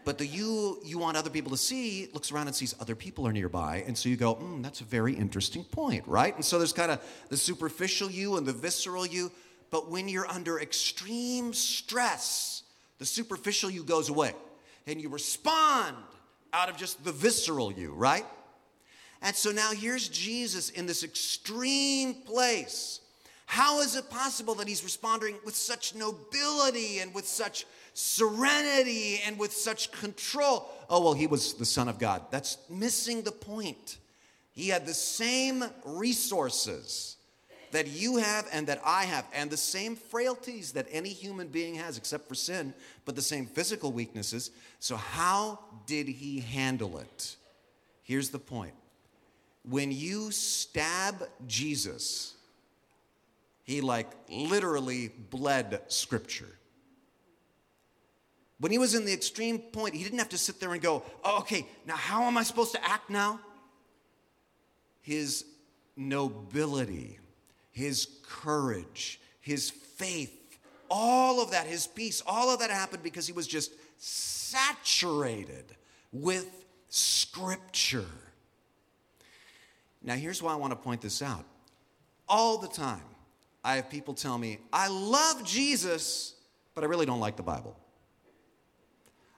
But 0.05 0.19
the 0.19 0.27
you 0.27 0.81
you 0.85 0.99
want 0.99 1.17
other 1.17 1.31
people 1.31 1.51
to 1.53 1.57
see 1.57 2.09
looks 2.13 2.33
around 2.33 2.49
and 2.49 2.57
sees 2.57 2.75
other 2.81 2.97
people 2.97 3.27
are 3.27 3.33
nearby, 3.33 3.85
and 3.87 3.97
so 3.97 4.09
you 4.09 4.17
go, 4.17 4.35
mm, 4.35 4.63
that's 4.63 4.81
a 4.81 4.85
very 4.85 5.15
interesting 5.15 5.65
point, 5.65 6.07
right? 6.09 6.35
And 6.35 6.45
so 6.45 6.59
there's 6.59 6.73
kind 6.73 6.91
of 6.91 7.01
the 7.29 7.37
superficial 7.37 8.11
you 8.11 8.37
and 8.37 8.47
the 8.47 8.53
visceral 8.53 9.07
you. 9.07 9.31
But 9.71 9.91
when 9.91 10.09
you're 10.09 10.27
under 10.27 10.61
extreme 10.61 11.55
stress, 11.55 12.63
The 13.03 13.07
superficial 13.07 13.69
you 13.69 13.83
goes 13.83 14.11
away. 14.11 14.33
And 14.87 15.01
you 15.01 15.09
respond 15.09 15.97
out 16.53 16.69
of 16.69 16.77
just 16.77 17.05
the 17.05 17.11
visceral 17.11 17.73
you, 17.73 17.93
right? 17.95 18.25
And 19.23 19.35
so 19.35 19.51
now 19.51 19.73
here's 19.73 20.09
Jesus 20.09 20.71
in 20.71 20.87
this 20.87 21.03
extreme 21.03 22.15
place. 22.15 23.01
How 23.47 23.81
is 23.81 23.97
it 23.97 24.09
possible 24.09 24.55
that 24.55 24.69
he's 24.69 24.85
responding 24.85 25.35
with 25.45 25.57
such 25.57 25.97
nobility 25.97 27.01
and 27.01 27.13
with 27.13 27.27
such 27.27 27.67
serenity 27.95 29.21
and 29.27 29.39
with 29.39 29.53
such 29.53 29.93
control? 29.93 30.71
Oh, 30.89 31.03
well, 31.03 31.15
he 31.15 31.27
was 31.27 31.55
the 31.55 31.65
Son 31.65 31.89
of 31.89 31.99
God. 31.99 32.23
That's 32.31 32.59
missing 32.69 33.23
the 33.23 33.33
point. 33.33 33.99
He 34.53 34.69
had 34.69 34.87
the 34.87 34.95
same 34.95 35.65
resources 35.85 37.17
that 37.73 37.87
you 37.87 38.19
have 38.19 38.47
and 38.53 38.67
that 38.67 38.81
I 38.85 39.05
have, 39.05 39.27
and 39.33 39.51
the 39.51 39.57
same 39.57 39.97
frailties 39.97 40.73
that 40.73 40.87
any 40.91 41.09
human 41.09 41.49
being 41.49 41.75
has, 41.77 41.97
except 41.97 42.29
for 42.29 42.35
sin, 42.35 42.75
but 43.05 43.17
the 43.17 43.23
same 43.23 43.47
physical 43.47 43.93
weaknesses. 43.93 44.51
So, 44.79 44.97
how 44.97 45.59
did 45.87 46.07
he 46.07 46.41
handle 46.41 46.99
it? 46.99 47.37
Here's 48.03 48.29
the 48.29 48.39
point 48.39 48.75
when 49.69 49.93
you 49.93 50.31
stab 50.31 51.29
Jesus, 51.47 52.35
he 53.65 53.81
like 53.81 54.11
literally 54.29 55.11
bled 55.31 55.81
scripture. 55.89 56.59
When 58.63 58.71
he 58.71 58.79
was 58.79 58.95
in 58.95 59.05
the 59.05 59.13
extreme 59.13 59.59
point, 59.59 59.93
he 59.93 60.05
didn't 60.05 60.21
have 60.21 60.29
to 60.29 60.39
sit 60.39 60.61
there 60.61 60.73
and 60.73 60.81
go, 60.81 61.03
oh, 61.25 61.41
okay, 61.41 61.67
now 61.85 61.97
how 61.97 62.23
am 62.23 62.39
I 62.39 62.45
supposed 62.45 62.71
to 62.75 62.89
act 62.89 63.11
now? 63.11 63.41
His 65.01 65.45
nobility, 65.97 67.19
his 67.73 68.07
courage, 68.23 69.21
his 69.41 69.69
faith, 69.71 70.61
all 70.89 71.43
of 71.43 71.51
that, 71.51 71.67
his 71.67 71.89
peace, 71.89 72.23
all 72.25 72.55
of 72.55 72.61
that 72.61 72.71
happened 72.71 73.03
because 73.03 73.27
he 73.27 73.33
was 73.33 73.49
just 73.49 73.73
saturated 73.99 75.65
with 76.13 76.65
scripture. 76.89 78.07
Now, 80.05 80.15
here's 80.15 80.41
why 80.41 80.53
I 80.53 80.57
want 80.57 80.71
to 80.71 80.77
point 80.77 81.01
this 81.01 81.21
out. 81.21 81.45
All 82.29 82.59
the 82.59 82.69
time, 82.69 83.03
I 83.65 83.75
have 83.75 83.91
people 83.91 84.15
tell 84.15 84.39
me, 84.39 84.59
I 84.73 84.87
love 84.87 85.43
Jesus, 85.45 86.37
but 86.77 86.85
I 86.85 86.87
really 86.87 87.07
don't 87.07 87.19
like 87.19 87.35
the 87.35 87.43
Bible. 87.43 87.77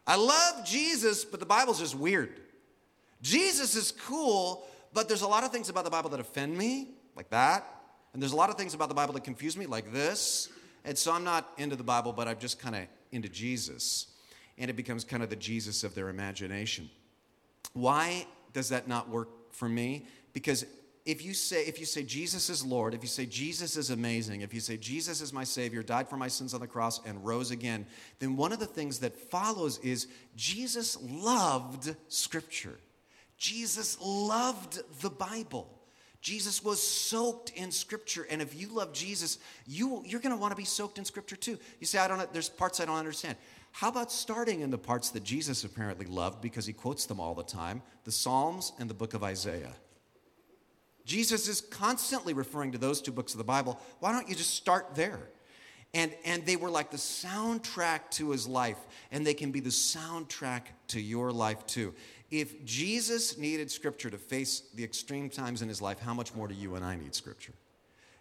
I 0.06 0.16
love 0.16 0.64
Jesus, 0.66 1.24
but 1.24 1.40
the 1.40 1.46
Bible's 1.46 1.78
just 1.78 1.94
weird. 1.94 2.40
Jesus 3.22 3.74
is 3.74 3.92
cool, 3.92 4.66
but 4.92 5.08
there's 5.08 5.22
a 5.22 5.28
lot 5.28 5.44
of 5.44 5.50
things 5.50 5.68
about 5.68 5.84
the 5.84 5.90
Bible 5.90 6.10
that 6.10 6.20
offend 6.20 6.56
me, 6.56 6.88
like 7.16 7.30
that. 7.30 7.64
And 8.12 8.22
there's 8.22 8.32
a 8.32 8.36
lot 8.36 8.50
of 8.50 8.56
things 8.56 8.74
about 8.74 8.88
the 8.88 8.94
Bible 8.94 9.14
that 9.14 9.24
confuse 9.24 9.56
me, 9.56 9.66
like 9.66 9.92
this. 9.92 10.50
And 10.84 10.96
so 10.96 11.12
I'm 11.12 11.24
not 11.24 11.50
into 11.56 11.74
the 11.74 11.82
Bible, 11.82 12.12
but 12.12 12.28
I'm 12.28 12.38
just 12.38 12.58
kind 12.58 12.76
of 12.76 12.82
into 13.12 13.28
Jesus. 13.28 14.08
And 14.58 14.70
it 14.70 14.74
becomes 14.74 15.04
kind 15.04 15.22
of 15.22 15.30
the 15.30 15.36
Jesus 15.36 15.84
of 15.84 15.94
their 15.94 16.10
imagination. 16.10 16.90
Why 17.72 18.26
does 18.52 18.68
that 18.68 18.86
not 18.86 19.08
work 19.08 19.28
for 19.52 19.68
me? 19.68 20.06
Because 20.32 20.66
if 21.04 21.22
you 21.22 21.34
say 21.34 21.64
if 21.64 21.78
you 21.78 21.84
say 21.84 22.02
Jesus 22.02 22.48
is 22.48 22.64
Lord, 22.64 22.94
if 22.94 23.02
you 23.02 23.08
say 23.08 23.26
Jesus 23.26 23.76
is 23.76 23.90
amazing, 23.90 24.40
if 24.40 24.54
you 24.54 24.60
say 24.60 24.76
Jesus 24.76 25.20
is 25.20 25.32
my 25.32 25.44
savior, 25.44 25.82
died 25.82 26.08
for 26.08 26.16
my 26.16 26.28
sins 26.28 26.54
on 26.54 26.60
the 26.60 26.66
cross 26.66 27.04
and 27.04 27.24
rose 27.24 27.50
again, 27.50 27.86
then 28.20 28.36
one 28.36 28.52
of 28.52 28.58
the 28.58 28.66
things 28.66 29.00
that 29.00 29.14
follows 29.14 29.78
is 29.78 30.08
Jesus 30.34 30.98
loved 31.02 31.94
scripture. 32.08 32.78
Jesus 33.36 33.98
loved 34.00 34.80
the 35.02 35.10
Bible. 35.10 35.68
Jesus 36.22 36.64
was 36.64 36.82
soaked 36.82 37.50
in 37.50 37.70
scripture 37.70 38.26
and 38.30 38.40
if 38.40 38.58
you 38.58 38.68
love 38.68 38.94
Jesus, 38.94 39.38
you 39.66 40.02
you're 40.06 40.20
going 40.20 40.34
to 40.34 40.40
want 40.40 40.52
to 40.52 40.56
be 40.56 40.64
soaked 40.64 40.96
in 40.96 41.04
scripture 41.04 41.36
too. 41.36 41.58
You 41.80 41.86
say 41.86 41.98
I 41.98 42.08
don't 42.08 42.32
there's 42.32 42.48
parts 42.48 42.80
I 42.80 42.86
don't 42.86 42.96
understand. 42.96 43.36
How 43.72 43.88
about 43.88 44.10
starting 44.10 44.60
in 44.60 44.70
the 44.70 44.78
parts 44.78 45.10
that 45.10 45.22
Jesus 45.22 45.64
apparently 45.64 46.06
loved 46.06 46.40
because 46.40 46.64
he 46.64 46.72
quotes 46.72 47.04
them 47.04 47.20
all 47.20 47.34
the 47.34 47.42
time, 47.42 47.82
the 48.04 48.12
Psalms 48.12 48.72
and 48.78 48.88
the 48.88 48.94
book 48.94 49.12
of 49.12 49.22
Isaiah? 49.22 49.74
Jesus 51.04 51.48
is 51.48 51.60
constantly 51.60 52.32
referring 52.32 52.72
to 52.72 52.78
those 52.78 53.02
two 53.02 53.12
books 53.12 53.32
of 53.32 53.38
the 53.38 53.44
Bible. 53.44 53.78
Why 54.00 54.12
don't 54.12 54.28
you 54.28 54.34
just 54.34 54.54
start 54.54 54.94
there? 54.94 55.20
And, 55.92 56.12
and 56.24 56.44
they 56.44 56.56
were 56.56 56.70
like 56.70 56.90
the 56.90 56.96
soundtrack 56.96 58.10
to 58.12 58.30
his 58.30 58.48
life, 58.48 58.78
and 59.12 59.24
they 59.24 59.34
can 59.34 59.52
be 59.52 59.60
the 59.60 59.70
soundtrack 59.70 60.62
to 60.88 61.00
your 61.00 61.30
life 61.30 61.64
too. 61.66 61.94
If 62.30 62.64
Jesus 62.64 63.38
needed 63.38 63.70
scripture 63.70 64.10
to 64.10 64.18
face 64.18 64.64
the 64.74 64.82
extreme 64.82 65.30
times 65.30 65.62
in 65.62 65.68
his 65.68 65.80
life, 65.80 66.00
how 66.00 66.12
much 66.12 66.34
more 66.34 66.48
do 66.48 66.54
you 66.54 66.74
and 66.74 66.84
I 66.84 66.96
need 66.96 67.14
scripture? 67.14 67.52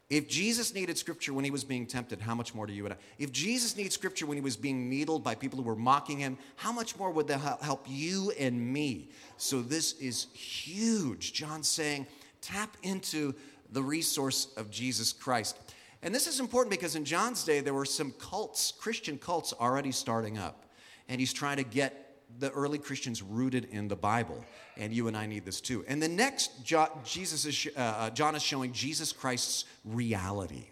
If 0.10 0.28
Jesus 0.28 0.76
needed 0.76 1.00
scripture 1.00 1.34
when 1.34 1.46
he 1.46 1.50
was 1.50 1.64
being 1.64 1.88
tempted, 1.88 2.22
how 2.22 2.36
much 2.36 2.54
more 2.54 2.68
do 2.68 2.74
you 2.74 2.86
and 2.86 2.94
I? 2.94 2.98
If 3.18 3.32
Jesus 3.32 3.76
needed 3.76 3.92
scripture 3.92 4.28
when 4.28 4.38
he 4.38 4.44
was 4.44 4.56
being 4.56 4.88
needled 4.88 5.24
by 5.24 5.34
people 5.34 5.58
who 5.58 5.64
were 5.64 5.76
mocking 5.76 6.20
him, 6.20 6.38
how 6.56 6.72
much 6.72 6.96
more 7.00 7.10
would 7.10 7.28
that 7.30 7.40
help 7.64 7.86
you 7.90 8.32
and 8.38 8.72
me? 8.72 9.10
So 9.38 9.64
this 9.64 9.94
is 9.94 10.28
huge. 10.34 11.34
John's 11.34 11.68
saying, 11.68 12.06
tap 12.44 12.78
into 12.84 13.34
the 13.72 13.82
resource 13.82 14.50
of 14.58 14.70
Jesus 14.70 15.12
Christ. 15.12 15.58
And 16.04 16.14
this 16.14 16.28
is 16.28 16.40
important 16.40 16.70
because 16.70 16.96
in 16.96 17.06
John's 17.06 17.44
day, 17.44 17.62
there 17.62 17.74
were 17.74 17.86
some 17.86 18.12
cults, 18.20 18.74
Christian 18.78 19.18
cults 19.18 19.54
already 19.54 19.92
starting 19.92 20.38
up. 20.38 20.66
And 21.08 21.20
he's 21.20 21.34
trying 21.34 21.58
to 21.58 21.64
get 21.64 22.20
the 22.40 22.52
early 22.52 22.78
Christians 22.78 23.22
rooted 23.22 23.66
in 23.66 23.88
the 23.88 23.96
Bible. 23.96 24.44
And 24.78 24.94
you 24.94 25.08
and 25.08 25.16
I 25.16 25.26
need 25.26 25.46
this 25.46 25.62
too. 25.62 25.86
And 25.88 26.02
the 26.02 26.08
next, 26.08 26.66
Jesus 27.06 27.46
is, 27.46 27.68
uh, 27.76 27.80
uh, 27.80 28.10
John 28.10 28.36
is 28.36 28.44
showing 28.44 28.74
Jesus 28.74 29.14
Christ's 29.14 29.66
reality. 29.86 30.68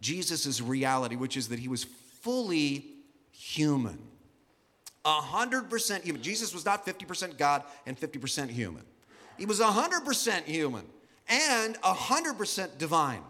Jesus' 0.00 0.60
reality, 0.60 1.16
which 1.16 1.36
is 1.36 1.48
that 1.48 1.58
he 1.58 1.68
was 1.68 1.84
fully 2.22 2.86
human. 3.30 3.98
100% 5.04 6.02
human. 6.02 6.22
Jesus 6.22 6.54
was 6.54 6.64
not 6.64 6.86
50% 6.86 7.36
God 7.36 7.64
and 7.86 7.98
50% 7.98 8.48
human. 8.48 8.84
He 9.36 9.46
was 9.46 9.60
100% 9.60 10.44
human 10.44 10.84
and 11.28 11.80
100% 11.82 12.78
divine. 12.78 13.22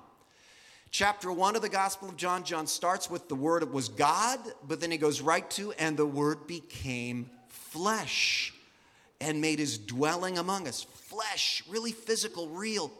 Chapter 0.90 1.32
1 1.32 1.56
of 1.56 1.62
the 1.62 1.68
Gospel 1.68 2.10
of 2.10 2.16
John, 2.16 2.44
John 2.44 2.66
starts 2.66 3.08
with 3.08 3.28
the 3.28 3.34
Word 3.34 3.62
it 3.62 3.72
was 3.72 3.88
God, 3.88 4.38
but 4.68 4.80
then 4.80 4.90
he 4.90 4.98
goes 4.98 5.22
right 5.22 5.48
to, 5.52 5.72
and 5.72 5.96
the 5.96 6.04
Word 6.04 6.46
became 6.46 7.30
flesh 7.48 8.52
and 9.20 9.40
made 9.40 9.58
his 9.58 9.78
dwelling 9.78 10.36
among 10.36 10.68
us. 10.68 10.82
Flesh, 10.82 11.62
really 11.68 11.92
physical, 11.92 12.48
real. 12.48 12.92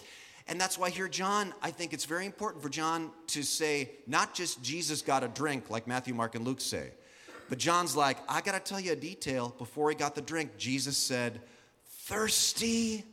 And 0.49 0.61
that's 0.61 0.79
why 0.79 0.91
here, 0.91 1.09
John, 1.09 1.53
I 1.63 1.71
think 1.71 1.93
it's 1.93 2.05
very 2.05 2.27
important 2.27 2.63
for 2.63 2.69
John 2.69 3.11
to 3.29 3.43
say, 3.43 3.91
not 4.07 4.35
just 4.35 4.63
Jesus 4.63 5.03
got 5.03 5.23
a 5.23 5.29
drink, 5.29 5.69
like 5.69 5.87
Matthew, 5.87 6.15
Mark, 6.15 6.35
and 6.35 6.45
Luke 6.47 6.61
say, 6.61 6.93
but 7.49 7.59
John's 7.59 7.95
like, 7.95 8.17
I 8.29 8.41
got 8.41 8.53
to 8.53 8.61
tell 8.61 8.81
you 8.81 8.93
a 8.93 8.97
detail. 8.97 9.55
Before 9.59 9.91
he 9.91 9.95
got 9.95 10.15
the 10.15 10.23
drink, 10.23 10.57
Jesus 10.57 10.97
said, 10.97 11.43
thirsty, 11.87 13.05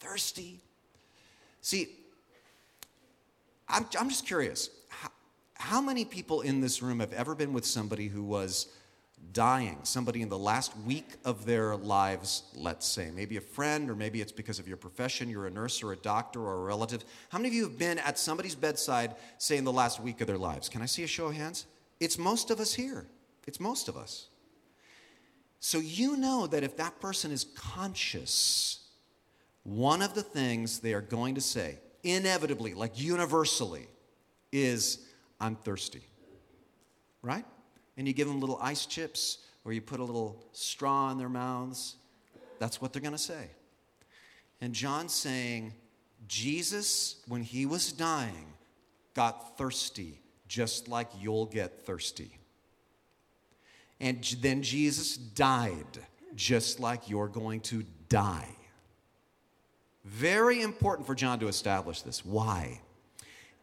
thirsty. 0.00 0.58
See, 1.62 1.88
I'm, 3.68 3.86
I'm 3.98 4.08
just 4.08 4.26
curious. 4.26 4.68
How, 4.88 5.08
how 5.54 5.80
many 5.80 6.04
people 6.04 6.42
in 6.42 6.60
this 6.60 6.82
room 6.82 7.00
have 7.00 7.12
ever 7.12 7.34
been 7.34 7.52
with 7.52 7.64
somebody 7.64 8.08
who 8.08 8.22
was 8.22 8.66
dying, 9.32 9.78
somebody 9.84 10.20
in 10.20 10.28
the 10.28 10.38
last 10.38 10.76
week 10.78 11.06
of 11.24 11.46
their 11.46 11.76
lives, 11.76 12.42
let's 12.54 12.86
say, 12.86 13.10
maybe 13.14 13.36
a 13.36 13.40
friend, 13.40 13.88
or 13.88 13.94
maybe 13.94 14.20
it's 14.20 14.32
because 14.32 14.58
of 14.58 14.66
your 14.66 14.76
profession, 14.76 15.30
you're 15.30 15.46
a 15.46 15.50
nurse 15.50 15.82
or 15.82 15.92
a 15.92 15.96
doctor 15.96 16.40
or 16.40 16.54
a 16.54 16.64
relative. 16.64 17.04
How 17.30 17.38
many 17.38 17.48
of 17.48 17.54
you 17.54 17.62
have 17.62 17.78
been 17.78 17.98
at 18.00 18.18
somebody's 18.18 18.56
bedside, 18.56 19.14
say, 19.38 19.56
in 19.56 19.64
the 19.64 19.72
last 19.72 20.00
week 20.00 20.20
of 20.20 20.26
their 20.26 20.38
lives? 20.38 20.68
Can 20.68 20.82
I 20.82 20.86
see 20.86 21.04
a 21.04 21.06
show 21.06 21.26
of 21.26 21.34
hands? 21.34 21.66
It's 22.00 22.18
most 22.18 22.50
of 22.50 22.58
us 22.58 22.74
here. 22.74 23.06
It's 23.46 23.60
most 23.60 23.88
of 23.88 23.96
us. 23.96 24.26
So 25.60 25.78
you 25.78 26.16
know 26.16 26.48
that 26.48 26.64
if 26.64 26.76
that 26.78 27.00
person 27.00 27.30
is 27.30 27.44
conscious, 27.54 28.81
one 29.64 30.02
of 30.02 30.14
the 30.14 30.22
things 30.22 30.80
they 30.80 30.94
are 30.94 31.00
going 31.00 31.36
to 31.36 31.40
say, 31.40 31.78
inevitably, 32.02 32.74
like 32.74 33.00
universally, 33.00 33.86
is, 34.50 35.06
I'm 35.40 35.56
thirsty. 35.56 36.02
Right? 37.22 37.44
And 37.96 38.08
you 38.08 38.14
give 38.14 38.28
them 38.28 38.40
little 38.40 38.58
ice 38.60 38.86
chips 38.86 39.38
or 39.64 39.72
you 39.72 39.80
put 39.80 40.00
a 40.00 40.04
little 40.04 40.44
straw 40.52 41.10
in 41.10 41.18
their 41.18 41.28
mouths. 41.28 41.96
That's 42.58 42.80
what 42.80 42.92
they're 42.92 43.02
going 43.02 43.12
to 43.12 43.18
say. 43.18 43.50
And 44.60 44.72
John's 44.72 45.12
saying, 45.12 45.74
Jesus, 46.26 47.16
when 47.28 47.42
he 47.42 47.66
was 47.66 47.92
dying, 47.92 48.54
got 49.14 49.56
thirsty 49.56 50.20
just 50.48 50.86
like 50.86 51.08
you'll 51.18 51.46
get 51.46 51.86
thirsty. 51.86 52.38
And 54.00 54.22
then 54.40 54.62
Jesus 54.62 55.16
died 55.16 55.86
just 56.34 56.78
like 56.78 57.08
you're 57.08 57.28
going 57.28 57.60
to 57.60 57.84
die. 58.08 58.48
Very 60.04 60.62
important 60.62 61.06
for 61.06 61.14
John 61.14 61.38
to 61.40 61.48
establish 61.48 62.02
this. 62.02 62.24
Why? 62.24 62.80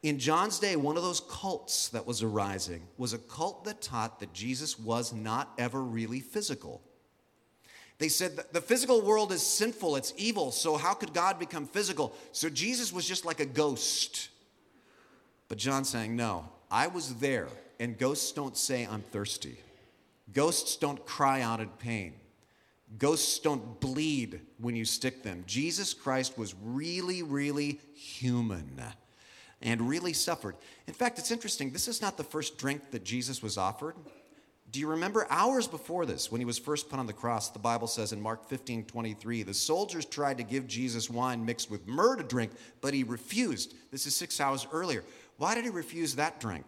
In 0.02 0.18
John's 0.18 0.60
day, 0.60 0.78
one 0.78 0.96
of 0.96 1.04
those 1.04 1.22
cults 1.30 1.90
that 1.90 2.08
was 2.08 2.24
arising 2.24 2.88
was 2.98 3.12
a 3.12 3.18
cult 3.18 3.66
that 3.66 3.82
taught 3.82 4.22
that 4.22 4.34
Jesus 4.34 4.80
was 4.80 5.12
not 5.12 5.52
ever 5.58 5.82
really 5.82 6.22
physical. 6.22 6.82
They 7.98 8.08
said 8.08 8.40
the 8.54 8.62
physical 8.62 9.02
world 9.02 9.34
is 9.34 9.46
sinful, 9.46 9.98
it's 9.98 10.14
evil, 10.16 10.52
so 10.52 10.78
how 10.78 10.94
could 10.94 11.14
God 11.14 11.38
become 11.38 11.66
physical? 11.66 12.16
So 12.32 12.50
Jesus 12.50 12.94
was 12.94 13.06
just 13.06 13.26
like 13.26 13.42
a 13.42 13.46
ghost. 13.46 14.30
But 15.50 15.58
John's 15.58 15.90
saying, 15.90 16.16
no, 16.16 16.48
I 16.72 16.88
was 16.88 17.16
there, 17.16 17.50
and 17.78 17.98
ghosts 17.98 18.32
don't 18.32 18.56
say, 18.56 18.88
I'm 18.90 19.02
thirsty. 19.02 19.58
Ghosts 20.32 20.78
don't 20.78 21.06
cry 21.06 21.42
out 21.42 21.60
in 21.60 21.68
pain. 21.68 22.14
Ghosts 22.98 23.40
don't 23.40 23.80
bleed 23.80 24.42
when 24.58 24.76
you 24.76 24.86
stick 24.86 25.22
them. 25.22 25.44
Jesus 25.46 25.94
Christ 25.94 26.38
was 26.38 26.56
really, 26.64 27.22
really 27.22 27.80
human 27.94 28.82
and 29.62 29.90
really 29.90 30.14
suffered. 30.14 30.56
In 30.88 30.94
fact, 30.94 31.20
it's 31.20 31.32
interesting. 31.32 31.72
This 31.72 31.88
is 31.88 32.02
not 32.02 32.18
the 32.18 32.24
first 32.24 32.58
drink 32.58 32.92
that 32.92 33.04
Jesus 33.04 33.44
was 33.44 33.58
offered. 33.58 33.96
Do 34.72 34.80
you 34.80 34.88
remember 34.88 35.26
hours 35.30 35.68
before 35.68 36.06
this, 36.06 36.32
when 36.32 36.42
he 36.42 36.46
was 36.46 36.60
first 36.60 36.90
put 36.90 37.00
on 37.00 37.08
the 37.08 37.14
cross? 37.14 37.50
The 37.50 37.60
Bible 37.60 37.88
says 37.88 38.12
in 38.12 38.22
Mark 38.22 38.48
15 38.48 38.86
23, 38.86 39.44
the 39.44 39.54
soldiers 39.54 40.06
tried 40.06 40.38
to 40.38 40.44
give 40.44 40.68
Jesus 40.68 41.10
wine 41.10 41.44
mixed 41.44 41.72
with 41.72 41.88
myrrh 41.88 42.16
to 42.16 42.24
drink, 42.24 42.52
but 42.80 42.94
he 42.94 43.04
refused. 43.04 43.74
This 43.92 44.06
is 44.06 44.16
six 44.16 44.40
hours 44.40 44.68
earlier. 44.72 45.04
Why 45.38 45.56
did 45.56 45.64
he 45.64 45.72
refuse 45.72 46.16
that 46.16 46.40
drink? 46.40 46.68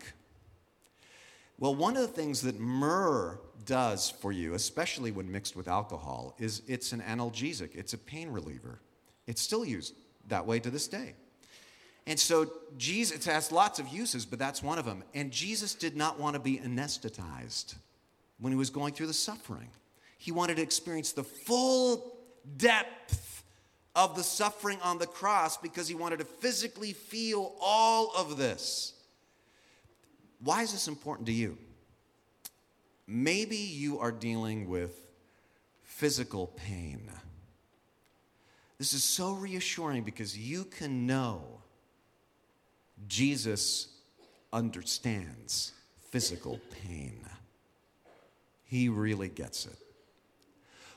Well, 1.60 1.76
one 1.76 1.96
of 1.96 2.02
the 2.02 2.08
things 2.08 2.42
that 2.42 2.60
myrrh 2.60 3.40
does 3.72 4.10
for 4.10 4.34
you, 4.34 4.54
especially 4.54 5.12
when 5.12 5.32
mixed 5.32 5.56
with 5.56 5.70
alcohol, 5.70 6.36
is 6.38 6.62
it's 6.68 6.92
an 6.92 7.00
analgesic, 7.00 7.74
it's 7.74 7.94
a 7.94 7.98
pain 7.98 8.30
reliever. 8.30 8.82
It's 9.28 9.42
still 9.42 9.64
used 9.64 9.96
that 10.28 10.46
way 10.46 10.60
to 10.60 10.70
this 10.70 10.90
day. 10.90 11.14
And 12.06 12.20
so 12.20 12.52
Jesus 12.78 13.26
has 13.28 13.50
lots 13.50 13.80
of 13.80 13.88
uses, 13.88 14.26
but 14.26 14.40
that's 14.40 14.62
one 14.62 14.78
of 14.78 14.84
them. 14.84 15.06
And 15.14 15.32
Jesus 15.32 15.74
did 15.74 15.96
not 15.96 16.20
want 16.20 16.34
to 16.34 16.42
be 16.42 16.58
anesthetized 16.58 17.76
when 18.42 18.52
he 18.52 18.58
was 18.58 18.70
going 18.70 18.94
through 18.94 19.08
the 19.08 19.14
suffering. 19.14 19.70
He 20.18 20.34
wanted 20.34 20.58
to 20.58 20.64
experience 20.64 21.14
the 21.14 21.24
full 21.24 22.18
depth 22.58 23.46
of 23.96 24.18
the 24.18 24.24
suffering 24.24 24.80
on 24.84 24.98
the 24.98 25.08
cross 25.08 25.56
because 25.56 25.88
he 25.88 25.96
wanted 25.96 26.20
to 26.20 26.26
physically 26.26 26.92
feel 26.92 27.56
all 27.62 28.12
of 28.18 28.36
this. 28.36 28.96
Why 30.42 30.62
is 30.64 30.74
this 30.74 30.90
important 30.90 31.28
to 31.28 31.34
you? 31.34 31.58
Maybe 33.14 33.58
you 33.58 34.00
are 34.00 34.14
dealing 34.14 34.70
with 34.70 34.96
physical 35.84 36.48
pain. 36.48 37.12
This 38.78 38.94
is 38.94 39.04
so 39.04 39.34
reassuring 39.34 40.04
because 40.04 40.38
you 40.38 40.64
can 40.64 41.06
know 41.06 41.44
Jesus 43.10 43.90
understands 44.54 45.74
physical 46.10 46.62
pain. 46.86 47.20
He 48.64 48.88
really 48.88 49.28
gets 49.28 49.66
it. 49.66 49.78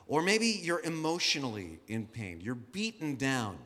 Or 0.06 0.22
maybe 0.22 0.46
you're 0.46 0.82
emotionally 0.82 1.80
in 1.88 2.06
pain, 2.06 2.40
you're 2.40 2.54
beaten 2.54 3.16
down. 3.16 3.58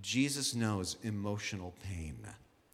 Jesus 0.00 0.52
knows 0.52 0.96
emotional 1.04 1.74
pain. 1.84 2.26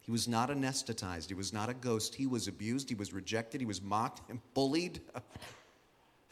He 0.08 0.12
was 0.12 0.26
not 0.26 0.48
anesthetized. 0.48 1.28
He 1.28 1.34
was 1.34 1.52
not 1.52 1.68
a 1.68 1.74
ghost. 1.74 2.14
He 2.14 2.26
was 2.26 2.48
abused. 2.48 2.88
He 2.88 2.94
was 2.94 3.12
rejected. 3.12 3.60
He 3.60 3.66
was 3.66 3.82
mocked 3.82 4.22
and 4.30 4.40
bullied. 4.54 5.02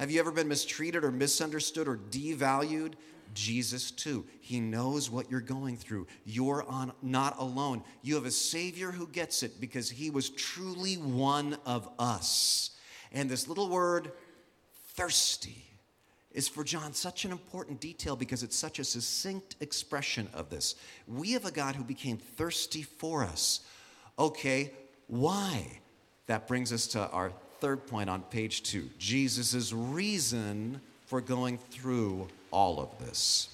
Have 0.00 0.10
you 0.10 0.18
ever 0.18 0.32
been 0.32 0.48
mistreated 0.48 1.04
or 1.04 1.12
misunderstood 1.12 1.86
or 1.86 1.98
devalued? 1.98 2.94
Jesus, 3.34 3.90
too. 3.90 4.24
He 4.40 4.60
knows 4.60 5.10
what 5.10 5.30
you're 5.30 5.42
going 5.42 5.76
through. 5.76 6.06
You're 6.24 6.62
on, 6.66 6.90
not 7.02 7.38
alone. 7.38 7.82
You 8.00 8.14
have 8.14 8.24
a 8.24 8.30
Savior 8.30 8.92
who 8.92 9.06
gets 9.08 9.42
it 9.42 9.60
because 9.60 9.90
He 9.90 10.08
was 10.08 10.30
truly 10.30 10.94
one 10.94 11.58
of 11.66 11.86
us. 11.98 12.70
And 13.12 13.28
this 13.28 13.46
little 13.46 13.68
word, 13.68 14.10
thirsty, 14.94 15.66
is 16.36 16.46
for 16.46 16.62
John 16.62 16.92
such 16.92 17.24
an 17.24 17.32
important 17.32 17.80
detail 17.80 18.14
because 18.14 18.42
it's 18.42 18.54
such 18.54 18.78
a 18.78 18.84
succinct 18.84 19.56
expression 19.60 20.28
of 20.34 20.50
this. 20.50 20.74
We 21.08 21.32
have 21.32 21.46
a 21.46 21.50
God 21.50 21.74
who 21.74 21.82
became 21.82 22.18
thirsty 22.18 22.82
for 22.82 23.24
us. 23.24 23.60
Okay, 24.18 24.70
why? 25.06 25.80
That 26.26 26.46
brings 26.46 26.74
us 26.74 26.86
to 26.88 27.08
our 27.08 27.32
third 27.60 27.86
point 27.86 28.10
on 28.10 28.20
page 28.20 28.62
two 28.62 28.90
Jesus' 28.98 29.72
reason 29.72 30.82
for 31.06 31.22
going 31.22 31.56
through 31.70 32.28
all 32.50 32.80
of 32.80 32.90
this. 32.98 33.48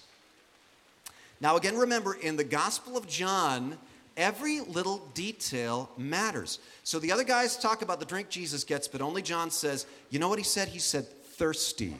Now, 1.41 1.57
again, 1.57 1.77
remember 1.77 2.15
in 2.15 2.37
the 2.37 2.45
Gospel 2.45 2.97
of 2.97 3.07
John, 3.07 3.79
every 4.17 4.61
little 4.61 5.07
detail 5.15 5.89
matters. 5.97 6.59
So 6.83 6.99
the 6.99 7.13
other 7.13 7.25
guys 7.25 7.57
talk 7.57 7.83
about 7.83 8.01
the 8.01 8.07
drink 8.07 8.29
Jesus 8.29 8.65
gets, 8.65 8.89
but 8.89 9.01
only 9.01 9.23
John 9.23 9.53
says, 9.53 9.87
you 10.11 10.19
know 10.19 10.29
what 10.29 10.39
he 10.39 10.45
said? 10.45 10.67
He 10.67 10.81
said, 10.81 11.07
thirsty. 11.07 11.97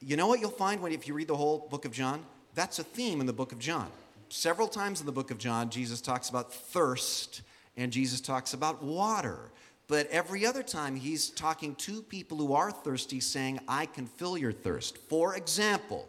You 0.00 0.16
know 0.16 0.26
what 0.26 0.40
you'll 0.40 0.50
find 0.50 0.82
when 0.82 0.92
if 0.92 1.08
you 1.08 1.14
read 1.14 1.28
the 1.28 1.36
whole 1.36 1.66
book 1.70 1.84
of 1.84 1.92
John? 1.92 2.24
That's 2.54 2.78
a 2.78 2.84
theme 2.84 3.20
in 3.20 3.26
the 3.26 3.32
book 3.32 3.52
of 3.52 3.58
John. 3.58 3.88
Several 4.28 4.68
times 4.68 5.00
in 5.00 5.06
the 5.06 5.12
book 5.12 5.30
of 5.30 5.38
John, 5.38 5.70
Jesus 5.70 6.00
talks 6.00 6.28
about 6.28 6.52
thirst 6.52 7.42
and 7.76 7.92
Jesus 7.92 8.20
talks 8.20 8.54
about 8.54 8.82
water. 8.82 9.38
But 9.88 10.08
every 10.08 10.44
other 10.44 10.62
time, 10.62 10.96
he's 10.96 11.30
talking 11.30 11.74
to 11.76 12.02
people 12.02 12.38
who 12.38 12.52
are 12.54 12.72
thirsty, 12.72 13.20
saying, 13.20 13.60
I 13.68 13.86
can 13.86 14.06
fill 14.06 14.36
your 14.36 14.52
thirst. 14.52 14.98
For 14.98 15.36
example, 15.36 16.08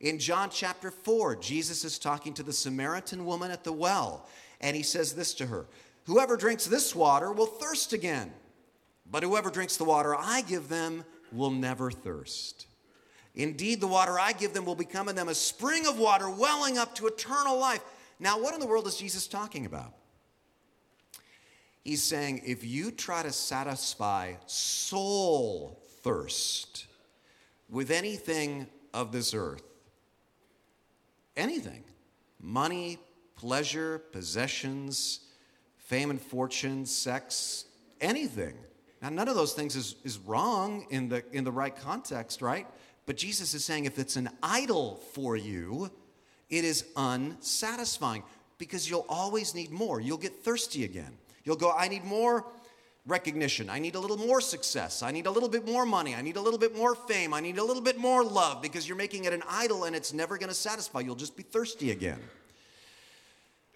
in 0.00 0.18
John 0.18 0.48
chapter 0.50 0.90
4, 0.90 1.36
Jesus 1.36 1.84
is 1.84 1.98
talking 1.98 2.32
to 2.34 2.42
the 2.42 2.52
Samaritan 2.52 3.26
woman 3.26 3.50
at 3.50 3.64
the 3.64 3.72
well, 3.72 4.26
and 4.60 4.74
he 4.74 4.82
says 4.82 5.14
this 5.14 5.34
to 5.34 5.46
her 5.46 5.66
Whoever 6.04 6.36
drinks 6.36 6.66
this 6.66 6.94
water 6.94 7.32
will 7.32 7.46
thirst 7.46 7.92
again, 7.92 8.32
but 9.10 9.22
whoever 9.22 9.50
drinks 9.50 9.76
the 9.76 9.84
water 9.84 10.16
I 10.16 10.40
give 10.42 10.68
them 10.68 11.04
will 11.30 11.50
never 11.50 11.90
thirst. 11.90 12.66
Indeed, 13.34 13.80
the 13.80 13.86
water 13.86 14.18
I 14.18 14.32
give 14.32 14.52
them 14.52 14.64
will 14.64 14.74
become 14.74 15.08
in 15.08 15.16
them 15.16 15.28
a 15.28 15.34
spring 15.34 15.86
of 15.86 15.98
water 15.98 16.28
welling 16.28 16.76
up 16.76 16.94
to 16.96 17.06
eternal 17.06 17.58
life. 17.58 17.82
Now, 18.18 18.38
what 18.38 18.54
in 18.54 18.60
the 18.60 18.66
world 18.66 18.86
is 18.86 18.96
Jesus 18.96 19.26
talking 19.26 19.64
about? 19.66 19.94
He's 21.82 22.02
saying 22.02 22.42
if 22.44 22.64
you 22.64 22.90
try 22.90 23.22
to 23.22 23.32
satisfy 23.32 24.34
soul 24.46 25.82
thirst 26.02 26.86
with 27.68 27.90
anything 27.90 28.66
of 28.94 29.12
this 29.12 29.34
earth, 29.34 29.64
anything, 31.36 31.82
money, 32.40 32.98
pleasure, 33.34 33.98
possessions, 34.12 35.20
fame 35.78 36.10
and 36.10 36.20
fortune, 36.20 36.86
sex, 36.86 37.64
anything. 38.00 38.54
Now, 39.00 39.08
none 39.08 39.26
of 39.26 39.34
those 39.34 39.52
things 39.54 39.74
is, 39.74 39.96
is 40.04 40.18
wrong 40.18 40.86
in 40.90 41.08
the, 41.08 41.24
in 41.32 41.42
the 41.42 41.50
right 41.50 41.74
context, 41.74 42.40
right? 42.40 42.66
But 43.06 43.16
Jesus 43.16 43.54
is 43.54 43.64
saying 43.64 43.84
if 43.84 43.98
it's 43.98 44.16
an 44.16 44.30
idol 44.42 44.96
for 45.12 45.36
you, 45.36 45.90
it 46.50 46.64
is 46.64 46.84
unsatisfying 46.96 48.22
because 48.58 48.88
you'll 48.88 49.06
always 49.08 49.54
need 49.54 49.70
more. 49.70 50.00
You'll 50.00 50.18
get 50.18 50.44
thirsty 50.44 50.84
again. 50.84 51.16
You'll 51.44 51.56
go, 51.56 51.72
I 51.76 51.88
need 51.88 52.04
more 52.04 52.44
recognition. 53.06 53.68
I 53.68 53.80
need 53.80 53.96
a 53.96 54.00
little 54.00 54.16
more 54.16 54.40
success. 54.40 55.02
I 55.02 55.10
need 55.10 55.26
a 55.26 55.30
little 55.30 55.48
bit 55.48 55.66
more 55.66 55.84
money. 55.84 56.14
I 56.14 56.22
need 56.22 56.36
a 56.36 56.40
little 56.40 56.58
bit 56.58 56.76
more 56.76 56.94
fame. 56.94 57.34
I 57.34 57.40
need 57.40 57.58
a 57.58 57.64
little 57.64 57.82
bit 57.82 57.98
more 57.98 58.22
love 58.22 58.62
because 58.62 58.86
you're 58.86 58.96
making 58.96 59.24
it 59.24 59.32
an 59.32 59.42
idol 59.48 59.84
and 59.84 59.96
it's 59.96 60.12
never 60.12 60.38
going 60.38 60.50
to 60.50 60.54
satisfy. 60.54 61.00
You'll 61.00 61.16
just 61.16 61.36
be 61.36 61.42
thirsty 61.42 61.90
again. 61.90 62.20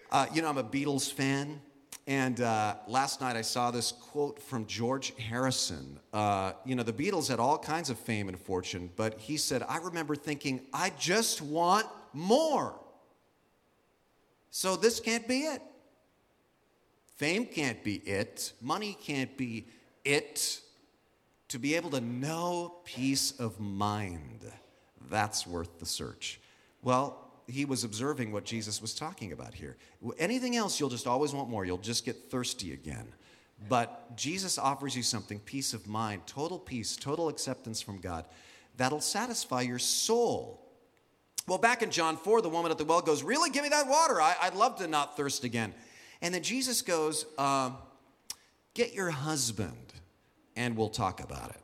Uh, 0.09 0.27
you 0.33 0.41
know, 0.41 0.47
I'm 0.47 0.57
a 0.57 0.63
Beatles 0.63 1.11
fan. 1.11 1.59
And 2.07 2.39
uh, 2.39 2.75
last 2.87 3.19
night 3.19 3.35
I 3.35 3.41
saw 3.41 3.69
this 3.69 3.91
quote 3.91 4.41
from 4.41 4.65
George 4.65 5.13
Harrison. 5.19 5.99
Uh, 6.13 6.53
you 6.65 6.73
know, 6.73 6.83
the 6.83 6.93
Beatles 6.93 7.27
had 7.27 7.39
all 7.39 7.57
kinds 7.57 7.89
of 7.89 7.99
fame 7.99 8.29
and 8.29 8.39
fortune, 8.39 8.89
but 8.95 9.19
he 9.19 9.35
said, 9.35 9.61
I 9.67 9.77
remember 9.79 10.15
thinking, 10.15 10.61
I 10.73 10.91
just 10.97 11.41
want 11.41 11.85
more. 12.13 12.79
So 14.51 14.77
this 14.77 15.01
can't 15.01 15.27
be 15.27 15.41
it. 15.41 15.61
Fame 17.17 17.45
can't 17.45 17.83
be 17.83 17.95
it, 17.95 18.53
money 18.61 18.95
can't 19.01 19.35
be 19.37 19.65
it. 20.05 20.61
To 21.49 21.59
be 21.59 21.75
able 21.75 21.89
to 21.91 22.01
know 22.01 22.75
peace 22.83 23.31
of 23.39 23.59
mind, 23.59 24.51
that's 25.09 25.47
worth 25.47 25.79
the 25.79 25.85
search. 25.85 26.39
Well, 26.83 27.26
he 27.47 27.65
was 27.65 27.83
observing 27.83 28.31
what 28.31 28.43
Jesus 28.43 28.81
was 28.81 28.93
talking 28.93 29.31
about 29.31 29.53
here. 29.53 29.77
Anything 30.17 30.55
else, 30.55 30.79
you'll 30.79 30.89
just 30.89 31.07
always 31.07 31.33
want 31.33 31.49
more. 31.49 31.65
You'll 31.65 31.77
just 31.77 32.05
get 32.05 32.29
thirsty 32.29 32.73
again. 32.73 33.07
But 33.69 34.15
Jesus 34.15 34.57
offers 34.57 34.95
you 34.95 35.01
something 35.01 35.39
peace 35.39 35.73
of 35.73 35.87
mind, 35.87 36.27
total 36.27 36.59
peace, 36.59 36.95
total 36.95 37.29
acceptance 37.29 37.81
from 37.81 37.99
God 37.99 38.25
that'll 38.77 39.01
satisfy 39.01 39.61
your 39.61 39.79
soul. 39.79 40.61
Well, 41.47 41.57
back 41.57 41.81
in 41.81 41.89
John 41.89 42.17
4, 42.17 42.41
the 42.41 42.49
woman 42.49 42.71
at 42.71 42.77
the 42.77 42.85
well 42.85 43.01
goes, 43.01 43.23
Really? 43.23 43.49
Give 43.49 43.63
me 43.63 43.69
that 43.69 43.87
water. 43.87 44.21
I, 44.21 44.35
would 44.45 44.57
love 44.57 44.77
to 44.77 44.87
not 44.87 45.17
thirst 45.17 45.43
again. 45.43 45.73
And 46.21 46.33
then 46.33 46.43
Jesus 46.43 46.81
goes, 46.81 47.25
uh, 47.37 47.71
Get 48.73 48.93
your 48.93 49.09
husband 49.09 49.93
and 50.55 50.75
we'll 50.75 50.89
talk 50.89 51.23
about 51.23 51.51
it. 51.51 51.61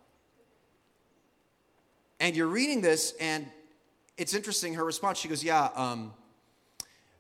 And 2.20 2.36
you're 2.38 2.48
reading 2.48 2.80
this, 2.80 3.14
and 3.20 3.46
it's 4.18 4.34
interesting 4.34 4.76
her 4.76 4.86
response. 4.86 5.18
She 5.18 5.28
goes, 5.28 5.44
Yeah, 5.44 5.70
um, 5.76 6.14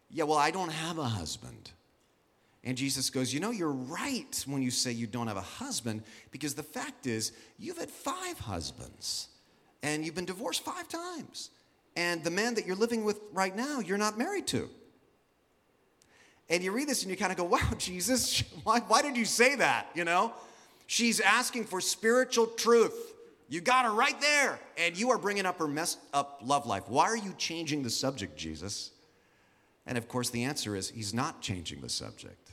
yeah, 0.09 0.23
well, 0.23 0.37
I 0.37 0.51
don't 0.51 0.71
have 0.71 0.97
a 0.97 1.05
husband. 1.05 1.71
And 2.63 2.77
Jesus 2.77 3.09
goes, 3.09 3.33
You 3.33 3.39
know, 3.39 3.51
you're 3.51 3.71
right 3.71 4.43
when 4.47 4.61
you 4.61 4.71
say 4.71 4.91
you 4.91 5.07
don't 5.07 5.27
have 5.27 5.37
a 5.37 5.41
husband, 5.41 6.03
because 6.31 6.53
the 6.53 6.63
fact 6.63 7.07
is, 7.07 7.31
you've 7.57 7.77
had 7.77 7.89
five 7.89 8.39
husbands, 8.39 9.27
and 9.81 10.05
you've 10.05 10.15
been 10.15 10.25
divorced 10.25 10.63
five 10.63 10.87
times. 10.87 11.49
And 11.95 12.23
the 12.23 12.31
man 12.31 12.55
that 12.55 12.65
you're 12.65 12.75
living 12.75 13.03
with 13.03 13.19
right 13.33 13.55
now, 13.55 13.79
you're 13.79 13.97
not 13.97 14.17
married 14.17 14.47
to. 14.47 14.69
And 16.49 16.63
you 16.63 16.71
read 16.71 16.87
this 16.87 17.03
and 17.03 17.11
you 17.11 17.17
kind 17.17 17.31
of 17.31 17.37
go, 17.37 17.43
wow, 17.43 17.69
Jesus, 17.77 18.43
why, 18.63 18.79
why 18.79 19.01
did 19.01 19.15
you 19.17 19.25
say 19.25 19.55
that? 19.55 19.87
You 19.93 20.03
know? 20.03 20.33
She's 20.87 21.19
asking 21.19 21.65
for 21.65 21.81
spiritual 21.81 22.47
truth. 22.47 23.12
You 23.53 23.61
got 23.61 23.85
her 23.85 23.93
right 23.93 24.19
there, 24.19 24.59
and 24.79 24.97
you 24.97 25.11
are 25.11 25.19
bringing 25.19 25.45
up 25.45 25.59
her 25.59 25.67
messed 25.67 25.99
up 26.11 26.41
love 26.43 26.65
life. 26.65 26.85
Why 26.87 27.03
are 27.03 27.15
you 27.15 27.35
changing 27.37 27.83
the 27.83 27.89
subject, 27.91 28.35
Jesus? 28.35 28.89
And 29.85 29.95
of 29.95 30.07
course, 30.07 30.31
the 30.31 30.45
answer 30.45 30.75
is 30.75 30.89
he's 30.89 31.13
not 31.13 31.39
changing 31.39 31.81
the 31.81 31.87
subject. 31.87 32.49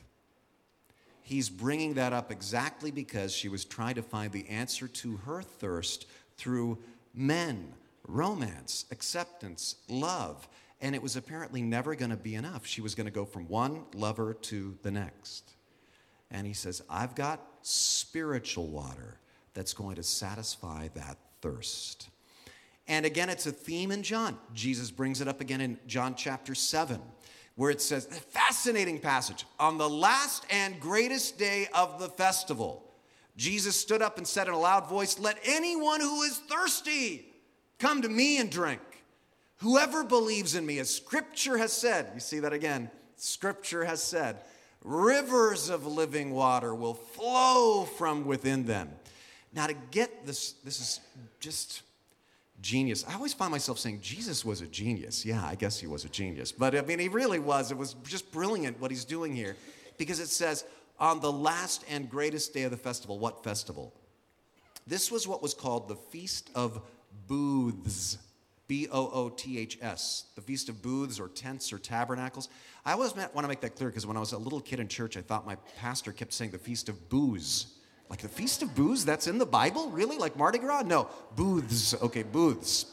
He's 1.23 1.49
bringing 1.49 1.95
that 1.95 2.13
up 2.13 2.31
exactly 2.31 2.91
because 2.91 3.33
she 3.33 3.49
was 3.49 3.65
trying 3.65 3.95
to 3.95 4.03
find 4.03 4.31
the 4.31 4.47
answer 4.47 4.87
to 4.87 5.17
her 5.25 5.41
thirst 5.41 6.05
through 6.37 6.77
men, 7.15 7.73
romance, 8.07 8.85
acceptance, 8.91 9.77
love. 9.89 10.47
And 10.81 10.93
it 10.93 11.01
was 11.01 11.15
apparently 11.15 11.63
never 11.63 11.95
going 11.95 12.11
to 12.11 12.15
be 12.15 12.35
enough. 12.35 12.67
She 12.67 12.81
was 12.81 12.93
going 12.93 13.07
to 13.07 13.11
go 13.11 13.25
from 13.25 13.47
one 13.47 13.85
lover 13.95 14.35
to 14.35 14.77
the 14.83 14.91
next. 14.91 15.49
And 16.29 16.45
he 16.45 16.53
says, 16.53 16.83
I've 16.87 17.15
got 17.15 17.41
spiritual 17.63 18.67
water 18.67 19.17
that's 19.53 19.73
going 19.73 19.95
to 19.95 20.03
satisfy 20.03 20.89
that 20.95 21.17
thirst. 21.41 22.09
And 22.87 23.05
again, 23.05 23.29
it's 23.29 23.45
a 23.45 23.51
theme 23.51 23.91
in 23.91 24.03
John. 24.03 24.37
Jesus 24.53 24.91
brings 24.91 25.21
it 25.21 25.27
up 25.27 25.41
again 25.41 25.61
in 25.61 25.79
John 25.87 26.15
chapter 26.15 26.55
7, 26.55 26.99
where 27.55 27.71
it 27.71 27.81
says, 27.81 28.05
fascinating 28.05 28.99
passage. 28.99 29.45
On 29.59 29.77
the 29.77 29.89
last 29.89 30.45
and 30.49 30.79
greatest 30.79 31.37
day 31.37 31.67
of 31.73 31.99
the 31.99 32.09
festival, 32.09 32.83
Jesus 33.37 33.79
stood 33.79 34.01
up 34.01 34.17
and 34.17 34.27
said 34.27 34.47
in 34.47 34.53
a 34.53 34.59
loud 34.59 34.89
voice, 34.89 35.19
Let 35.19 35.37
anyone 35.45 36.01
who 36.01 36.21
is 36.23 36.37
thirsty 36.37 37.25
come 37.79 38.01
to 38.01 38.09
me 38.09 38.39
and 38.39 38.51
drink. 38.51 38.81
Whoever 39.57 40.03
believes 40.03 40.55
in 40.55 40.65
me, 40.65 40.79
as 40.79 40.89
scripture 40.89 41.57
has 41.57 41.71
said, 41.71 42.11
you 42.13 42.19
see 42.19 42.39
that 42.39 42.51
again, 42.51 42.89
scripture 43.15 43.85
has 43.85 44.01
said, 44.01 44.37
rivers 44.83 45.69
of 45.69 45.85
living 45.85 46.31
water 46.31 46.73
will 46.73 46.95
flow 46.95 47.85
from 47.85 48.25
within 48.25 48.65
them. 48.65 48.89
Now, 49.53 49.67
to 49.67 49.73
get 49.91 50.25
this, 50.25 50.53
this 50.63 50.79
is 50.79 50.99
just 51.39 51.81
genius. 52.61 53.05
I 53.07 53.15
always 53.15 53.33
find 53.33 53.51
myself 53.51 53.79
saying 53.79 53.99
Jesus 54.01 54.45
was 54.45 54.61
a 54.61 54.67
genius. 54.67 55.25
Yeah, 55.25 55.45
I 55.45 55.55
guess 55.55 55.79
he 55.79 55.87
was 55.87 56.05
a 56.05 56.09
genius. 56.09 56.51
But 56.51 56.75
I 56.75 56.81
mean, 56.81 56.99
he 56.99 57.09
really 57.09 57.39
was. 57.39 57.71
It 57.71 57.77
was 57.77 57.95
just 58.05 58.31
brilliant 58.31 58.79
what 58.79 58.91
he's 58.91 59.05
doing 59.05 59.35
here 59.35 59.55
because 59.97 60.19
it 60.19 60.29
says, 60.29 60.63
on 60.99 61.19
the 61.19 61.31
last 61.31 61.83
and 61.89 62.09
greatest 62.09 62.53
day 62.53 62.63
of 62.63 62.71
the 62.71 62.77
festival, 62.77 63.19
what 63.19 63.43
festival? 63.43 63.93
This 64.87 65.11
was 65.11 65.27
what 65.27 65.41
was 65.41 65.53
called 65.53 65.87
the 65.87 65.95
Feast 65.95 66.49
of 66.55 66.81
Booths. 67.27 68.17
B 68.71 68.87
O 68.89 69.11
O 69.11 69.27
T 69.27 69.59
H 69.59 69.77
S, 69.81 70.27
the 70.35 70.41
Feast 70.41 70.69
of 70.69 70.81
Booths 70.81 71.19
or 71.19 71.27
tents 71.27 71.73
or 71.73 71.77
tabernacles. 71.77 72.47
I 72.85 72.93
always 72.93 73.13
want 73.13 73.33
to 73.35 73.47
make 73.49 73.59
that 73.59 73.75
clear 73.75 73.89
because 73.89 74.07
when 74.07 74.15
I 74.15 74.21
was 74.21 74.31
a 74.31 74.37
little 74.37 74.61
kid 74.61 74.79
in 74.79 74.87
church, 74.87 75.17
I 75.17 75.21
thought 75.21 75.45
my 75.45 75.57
pastor 75.77 76.13
kept 76.13 76.31
saying 76.31 76.51
the 76.51 76.57
Feast 76.57 76.87
of 76.87 77.09
Booze. 77.09 77.65
Like 78.11 78.19
the 78.19 78.27
Feast 78.27 78.61
of 78.61 78.75
Booths, 78.75 79.05
That's 79.05 79.27
in 79.27 79.37
the 79.37 79.45
Bible? 79.45 79.89
Really? 79.89 80.17
Like 80.17 80.35
Mardi 80.35 80.59
Gras? 80.59 80.81
No, 80.81 81.07
booths. 81.37 81.95
Okay, 82.01 82.23
booths. 82.23 82.85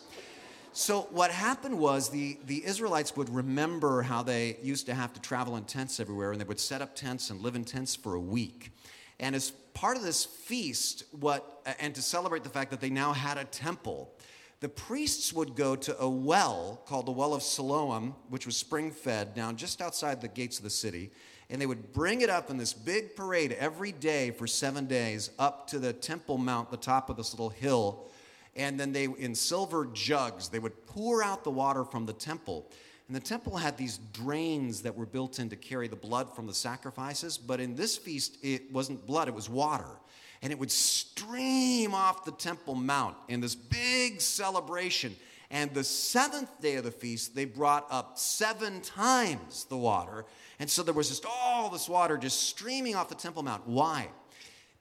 So 0.73 1.09
what 1.11 1.33
happened 1.33 1.77
was 1.77 2.09
the, 2.09 2.39
the 2.47 2.65
Israelites 2.65 3.17
would 3.17 3.29
remember 3.29 4.03
how 4.03 4.23
they 4.23 4.59
used 4.63 4.87
to 4.87 4.95
have 4.95 5.13
to 5.15 5.21
travel 5.21 5.57
in 5.57 5.65
tents 5.65 5.99
everywhere, 5.99 6.31
and 6.31 6.41
they 6.41 6.45
would 6.45 6.61
set 6.61 6.83
up 6.83 6.95
tents 6.95 7.31
and 7.31 7.41
live 7.41 7.57
in 7.57 7.65
tents 7.65 7.97
for 7.97 8.15
a 8.15 8.21
week. 8.21 8.71
And 9.19 9.35
as 9.35 9.51
part 9.75 9.97
of 9.97 10.05
this 10.05 10.25
feast, 10.25 11.03
what 11.11 11.67
and 11.81 11.97
to 11.97 12.01
celebrate 12.01 12.45
the 12.45 12.49
fact 12.49 12.71
that 12.71 12.81
they 12.81 12.89
now 12.89 13.13
had 13.13 13.39
a 13.39 13.45
temple, 13.45 14.13
the 14.61 14.69
priests 14.69 15.33
would 15.33 15.57
go 15.57 15.75
to 15.75 16.01
a 16.01 16.09
well 16.09 16.81
called 16.87 17.07
the 17.07 17.11
Well 17.13 17.35
of 17.35 17.43
Siloam, 17.43 18.15
which 18.29 18.47
was 18.47 18.57
spring 18.57 18.93
fed 18.93 19.35
down 19.35 19.57
just 19.57 19.83
outside 19.83 20.21
the 20.21 20.29
gates 20.29 20.59
of 20.59 20.63
the 20.63 20.71
city. 20.71 21.11
And 21.51 21.61
they 21.61 21.67
would 21.67 21.93
bring 21.93 22.21
it 22.21 22.29
up 22.29 22.51
in 22.51 22.59
this 22.59 22.75
big 22.75 23.17
parade 23.17 23.53
every 23.53 23.93
day 23.93 24.31
for 24.31 24.47
seven 24.47 24.87
days 24.87 25.31
up 25.39 25.67
to 25.69 25.79
the 25.79 25.93
Temple 25.93 26.37
Mount, 26.37 26.71
the 26.71 26.77
top 26.77 27.09
of 27.09 27.17
this 27.17 27.33
little 27.33 27.49
hill. 27.49 28.07
And 28.55 28.79
then 28.79 28.93
they, 28.93 29.05
in 29.05 29.35
silver 29.35 29.87
jugs, 29.93 30.49
they 30.49 30.59
would 30.59 30.87
pour 30.87 31.23
out 31.23 31.45
the 31.45 31.51
water 31.51 31.85
from 31.85 32.07
the 32.07 32.13
temple. 32.13 32.71
And 33.07 33.17
the 33.17 33.21
temple 33.21 33.57
had 33.57 33.79
these 33.79 33.99
drains 34.13 34.83
that 34.83 34.95
were 34.95 35.07
built 35.07 35.39
in 35.39 35.49
to 35.49 35.57
carry 35.57 35.89
the 35.89 35.97
blood 35.97 36.35
from 36.35 36.47
the 36.47 36.53
sacrifices. 36.53 37.39
But 37.39 37.61
in 37.61 37.77
this 37.77 37.97
feast, 37.97 38.37
it 38.43 38.71
wasn't 38.71 39.07
blood, 39.07 39.29
it 39.29 39.35
was 39.35 39.49
water 39.49 39.97
and 40.43 40.53
it 40.53 40.59
would 40.59 40.71
stream 40.71 41.95
off 41.95 42.25
the 42.25 42.33
Temple 42.33 42.75
Mount 42.75 43.17
in 43.29 43.41
this 43.41 43.55
big 43.55 44.21
celebration. 44.21 45.17
And 45.51 45.73
the 45.73 45.85
seventh 45.85 46.61
day 46.61 46.75
of 46.75 46.85
the 46.85 46.91
feast, 46.91 47.35
they 47.35 47.47
brought 47.47 47.87
up 47.91 48.19
seven 48.19 48.81
times 48.83 49.65
the 49.65 49.79
water. 49.79 50.27
And 50.59 50.69
so 50.69 50.83
there 50.83 50.93
was 50.93 51.09
just 51.09 51.25
all 51.27 51.71
this 51.71 51.89
water 51.89 52.19
just 52.19 52.43
streaming 52.43 52.95
off 52.95 53.09
the 53.09 53.15
Temple 53.15 53.43
Mount. 53.43 53.67
Why? 53.67 54.09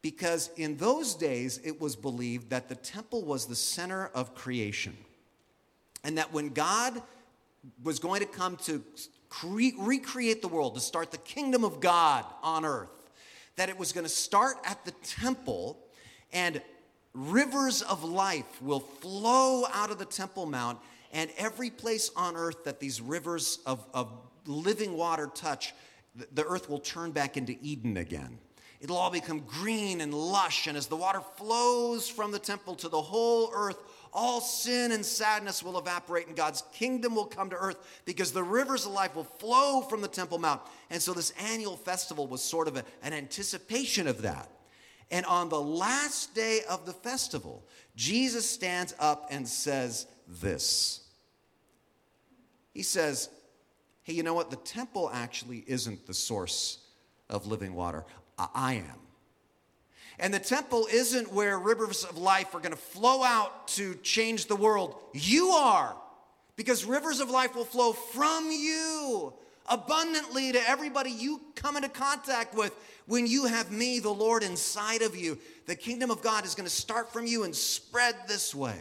Because 0.02 0.50
in 0.58 0.78
those 0.78 1.16
days, 1.16 1.60
it 1.64 1.80
was 1.80 1.96
believed 1.96 2.50
that 2.50 2.70
the 2.70 2.76
temple 2.76 3.24
was 3.24 3.46
the 3.46 3.56
center 3.56 4.08
of 4.14 4.36
creation. 4.36 4.96
And 6.04 6.18
that 6.18 6.32
when 6.34 6.50
God 6.50 7.02
was 7.84 8.00
going 8.00 8.22
to 8.22 8.28
come 8.28 8.58
to 8.58 8.84
cre- 9.30 9.76
recreate 9.80 10.42
the 10.42 10.48
world, 10.48 10.76
to 10.76 10.82
start 10.82 11.12
the 11.12 11.18
kingdom 11.18 11.64
of 11.64 11.80
God 11.80 12.26
on 12.44 12.64
earth, 12.64 12.92
that 13.56 13.70
it 13.70 13.78
was 13.78 13.92
going 13.92 14.06
to 14.06 14.10
start 14.10 14.58
at 14.66 14.86
the 14.86 14.92
temple 14.92 15.78
and 16.32 16.62
rivers 17.18 17.82
of 17.82 18.04
life 18.04 18.62
will 18.62 18.80
flow 18.80 19.66
out 19.74 19.90
of 19.90 19.98
the 19.98 20.06
Temple 20.06 20.46
Mount, 20.46 20.80
and 21.12 21.32
every 21.38 21.70
place 21.70 22.12
on 22.16 22.36
earth 22.36 22.64
that 22.66 22.80
these 22.80 23.02
rivers 23.02 23.60
of, 23.66 23.84
of 23.94 24.12
living 24.46 24.96
water 24.96 25.30
touch, 25.34 25.74
the 26.32 26.46
earth 26.46 26.70
will 26.70 26.80
turn 26.80 27.12
back 27.12 27.36
into 27.36 27.56
Eden 27.62 27.98
again. 27.98 28.38
It'll 28.80 28.98
all 28.98 29.10
become 29.10 29.40
green 29.40 30.02
and 30.02 30.14
lush, 30.14 30.68
and 30.68 30.78
as 30.78 30.86
the 30.86 30.96
water 30.96 31.22
flows 31.38 32.08
from 32.08 32.32
the 32.32 32.40
temple 32.40 32.76
to 32.76 32.90
the 32.90 33.02
whole 33.02 33.50
earth, 33.52 33.82
all 34.14 34.40
sin 34.40 34.92
and 34.92 35.06
sadness 35.06 35.64
will 35.64 35.78
evaporate 35.78 36.28
and 36.28 36.36
God's 36.36 36.64
kingdom 36.74 37.16
will 37.16 37.26
come 37.26 37.50
to 37.50 37.56
earth 37.56 38.02
because 38.06 38.32
the 38.32 38.44
rivers 38.44 38.86
of 38.86 38.92
life 38.92 39.16
will 39.16 39.24
flow 39.24 39.82
from 39.82 40.02
the 40.02 40.08
Temple 40.08 40.38
Mount. 40.38 40.62
And 40.90 41.02
so 41.02 41.14
this 41.14 41.32
annual 41.32 41.76
festival 41.76 42.28
was 42.28 42.42
sort 42.42 42.68
of 42.68 42.78
a, 42.78 42.84
an 43.04 43.14
anticipation 43.14 44.08
of 44.08 44.22
that. 44.22 44.50
And 45.10 45.26
on 45.26 45.50
the 45.50 45.62
last 45.62 46.36
day 46.36 46.62
of 46.70 46.86
the 46.86 46.94
festival, 46.94 47.64
Jesus 47.96 48.50
stands 48.50 48.94
up 49.00 49.28
and 49.32 49.48
says 49.48 50.08
this. 50.28 51.02
He 52.74 52.84
says, 52.84 53.30
Hey, 54.04 54.14
you 54.14 54.24
know 54.24 54.34
what? 54.34 54.50
The 54.50 54.58
temple 54.58 55.10
actually 55.14 55.66
isn't 55.68 56.08
the 56.08 56.14
source 56.14 56.80
of 57.30 57.46
living 57.46 57.74
water. 57.74 58.06
I 58.38 58.76
am. 58.76 59.00
And 60.20 60.34
the 60.34 60.40
temple 60.40 60.88
isn't 60.92 61.32
where 61.32 61.60
rivers 61.60 62.04
of 62.04 62.18
life 62.18 62.56
are 62.56 62.60
going 62.60 62.72
to 62.72 62.78
flow 62.78 63.24
out 63.24 63.68
to 63.70 63.96
change 63.96 64.48
the 64.48 64.56
world. 64.56 64.96
You 65.14 65.50
are. 65.50 65.96
Because 66.56 66.86
rivers 66.86 67.20
of 67.20 67.30
life 67.30 67.56
will 67.56 67.66
flow 67.66 67.94
from 67.94 68.50
you 68.50 69.34
abundantly 69.68 70.52
to 70.52 70.70
everybody 70.70 71.12
you 71.12 71.42
come 71.56 71.76
into 71.76 71.90
contact 71.90 72.56
with 72.56 72.74
when 73.06 73.28
you 73.28 73.46
have 73.46 73.72
me, 73.72 74.00
the 74.00 74.10
Lord, 74.10 74.44
inside 74.44 75.02
of 75.02 75.16
you. 75.16 75.38
The 75.66 75.76
kingdom 75.76 76.12
of 76.12 76.22
God 76.22 76.46
is 76.46 76.56
going 76.56 76.68
to 76.68 76.74
start 76.74 77.12
from 77.12 77.26
you 77.26 77.44
and 77.44 77.56
spread 77.56 78.16
this 78.28 78.54
way. 78.54 78.80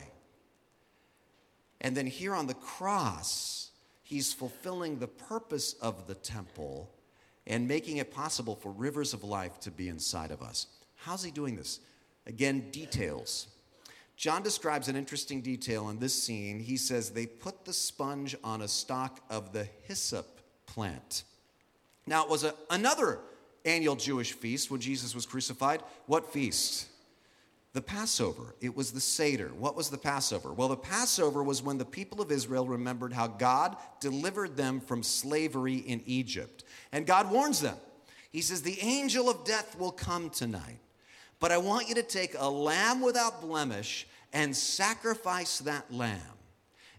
And 1.81 1.97
then 1.97 2.07
here 2.07 2.35
on 2.35 2.47
the 2.47 2.55
cross, 2.55 3.71
he's 4.03 4.33
fulfilling 4.33 4.99
the 4.99 5.09
purpose 5.09 5.75
of 5.75 6.07
the 6.07 6.15
temple 6.15 6.91
and 7.47 7.69
making 7.69 7.99
it 7.99 8.13
possible 8.13 8.57
for 8.57 8.73
rivers 8.73 9.15
of 9.15 9.23
life 9.23 9.61
to 9.61 9.71
be 9.71 9.89
inside 9.89 10.31
of 10.31 10.43
us. 10.43 10.67
How's 10.97 11.23
he 11.23 11.31
doing 11.31 11.57
this? 11.57 11.81
Again, 12.27 12.71
details. 12.71 13.47
John 14.17 14.43
describes 14.43 14.89
an 14.89 14.97
interesting 14.97 15.43
detail 15.43 15.91
in 15.91 15.99
this 15.99 16.21
scene. 16.21 16.59
He 16.59 16.77
says 16.77 17.11
they 17.11 17.27
put 17.27 17.65
the 17.65 17.73
sponge 17.73 18.35
on 18.43 18.63
a 18.63 18.69
stalk 18.69 19.21
of 19.31 19.53
the 19.53 19.69
hyssop 19.87 20.36
plant. 20.67 21.25
Now, 22.07 22.25
it 22.25 22.31
was 22.31 22.45
a, 22.45 22.55
another 22.71 23.19
annual 23.65 23.97
Jewish 23.97 24.33
feast 24.33 24.71
when 24.71 24.81
Jesus 24.81 25.15
was 25.15 25.27
crucified. 25.27 25.83
What 26.07 26.33
feast? 26.33 26.87
The 27.73 27.83
Passover. 27.83 28.55
It 28.61 28.75
was 28.75 28.93
the 28.93 29.01
Seder. 29.01 29.49
What 29.49 29.77
was 29.77 29.91
the 29.91 29.99
Passover? 29.99 30.53
Well, 30.53 30.69
the 30.69 30.77
Passover 30.77 31.43
was 31.43 31.63
when 31.63 31.79
the 31.79 31.85
people 31.85 32.23
of 32.23 32.33
Israel 32.33 32.67
remembered 32.67 33.13
how 33.13 33.27
God 33.27 33.77
delivered 34.01 34.57
them 34.57 34.81
from 34.81 35.03
slavery 35.03 35.77
in 35.77 36.03
Egypt. 36.07 36.65
And 36.93 37.07
God 37.07 37.31
warns 37.31 37.61
them. 37.61 37.77
He 38.31 38.41
says, 38.41 38.63
The 38.63 38.81
angel 38.81 39.29
of 39.29 39.45
death 39.45 39.79
will 39.79 39.93
come 39.93 40.31
tonight. 40.31 40.79
But 41.39 41.53
I 41.53 41.59
want 41.59 41.89
you 41.89 41.95
to 41.97 42.03
take 42.03 42.35
a 42.39 42.49
lamb 42.49 43.03
without 43.03 43.43
blemish 43.43 44.07
and 44.33 44.57
sacrifice 44.57 45.59
that 45.61 45.93
lamb. 45.93 46.21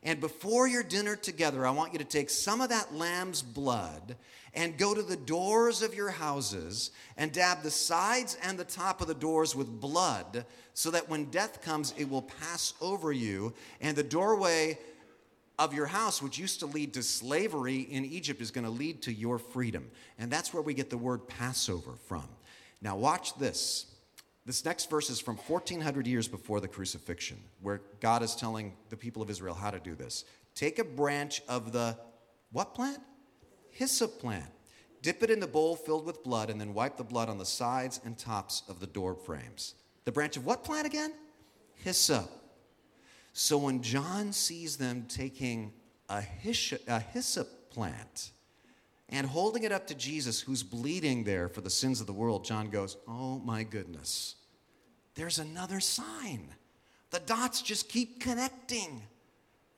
And 0.08 0.22
before 0.22 0.70
your 0.70 0.84
dinner 0.84 1.18
together, 1.18 1.68
I 1.68 1.72
want 1.72 1.92
you 1.92 2.00
to 2.00 2.06
take 2.06 2.30
some 2.30 2.62
of 2.62 2.70
that 2.70 2.96
lamb's 2.96 3.42
blood 3.42 4.16
and 4.54 4.78
go 4.78 4.94
to 4.94 5.02
the 5.02 5.18
doors 5.18 5.82
of 5.82 5.94
your 5.94 6.12
houses 6.12 6.92
and 7.18 7.30
dab 7.34 7.62
the 7.62 7.70
sides 7.70 8.38
and 8.42 8.58
the 8.58 8.64
top 8.64 9.02
of 9.02 9.08
the 9.08 9.14
doors 9.14 9.54
with 9.54 9.82
blood 9.82 10.46
so 10.74 10.92
that 10.92 11.10
when 11.10 11.26
death 11.26 11.62
comes, 11.62 11.94
it 11.98 12.10
will 12.10 12.22
pass 12.22 12.74
over 12.80 13.12
you. 13.12 13.54
And 13.82 13.98
the 13.98 14.02
doorway 14.04 14.80
of 15.60 15.74
your 15.74 15.88
house, 15.88 16.22
which 16.22 16.40
used 16.40 16.62
to 16.62 16.68
lead 16.68 16.94
to 16.94 17.04
slavery 17.04 17.82
in 17.82 18.06
Egypt, 18.06 18.40
is 18.40 18.50
going 18.50 18.64
to 18.64 18.72
lead 18.72 19.02
to 19.02 19.14
your 19.14 19.38
freedom. 19.38 19.92
And 20.18 20.32
that's 20.32 20.54
where 20.54 20.64
we 20.64 20.74
get 20.74 20.90
the 20.90 20.98
word 20.98 21.28
Passover 21.28 21.96
from. 22.08 22.30
Now, 22.82 22.96
watch 22.96 23.38
this 23.38 23.88
This 24.48 24.64
next 24.64 24.90
verse 24.90 25.10
is 25.10 25.20
from 25.20 25.36
1400 25.36 26.08
years 26.08 26.30
before 26.30 26.62
the 26.62 26.70
crucifixion, 26.70 27.38
where 27.62 27.82
God 28.00 28.24
is 28.24 28.34
telling 28.34 28.72
the 28.90 28.96
people 28.96 29.22
of 29.22 29.30
Israel 29.30 29.54
how 29.54 29.72
to 29.72 29.80
do 29.80 29.94
this. 29.94 30.24
Take 30.56 30.80
a 30.80 30.86
branch 30.86 31.42
of 31.50 31.74
the 31.74 31.98
what 32.54 32.74
plant? 32.74 33.00
Hyssop 33.72 34.20
plant. 34.20 34.50
Dip 35.02 35.22
it 35.22 35.30
in 35.30 35.42
the 35.42 35.48
bowl 35.48 35.76
filled 35.76 36.06
with 36.06 36.24
blood, 36.24 36.50
and 36.50 36.62
then 36.62 36.74
wipe 36.74 36.96
the 36.96 37.04
blood 37.04 37.28
on 37.28 37.38
the 37.38 37.46
sides 37.46 38.00
and 38.06 38.18
tops 38.18 38.64
of 38.70 38.80
the 38.80 38.88
door 38.88 39.16
frames. 39.16 39.76
The 40.06 40.14
branch 40.14 40.38
of 40.38 40.46
what 40.46 40.64
plant 40.64 40.88
again? 40.88 41.12
Hyssop. 41.76 42.30
So 43.34 43.58
when 43.58 43.82
John 43.82 44.32
sees 44.32 44.78
them 44.78 45.08
taking 45.10 45.74
a 46.08 46.22
hyssop, 46.22 47.70
plant 47.70 48.32
and 49.10 49.26
holding 49.26 49.64
it 49.64 49.72
up 49.72 49.88
to 49.88 49.96
Jesus, 49.96 50.42
who's 50.42 50.64
bleeding 50.64 51.24
there 51.24 51.48
for 51.48 51.62
the 51.62 51.70
sins 51.70 52.02
of 52.02 52.08
the 52.08 52.14
world, 52.14 52.44
John 52.44 52.70
goes, 52.70 52.98
Oh 53.08 53.40
my 53.40 53.64
goodness, 53.64 54.36
there's 55.16 55.40
another 55.40 55.80
sign. 55.80 56.50
The 57.12 57.20
dots 57.20 57.62
just 57.62 57.88
keep 57.88 58.20
connecting. 58.20 59.02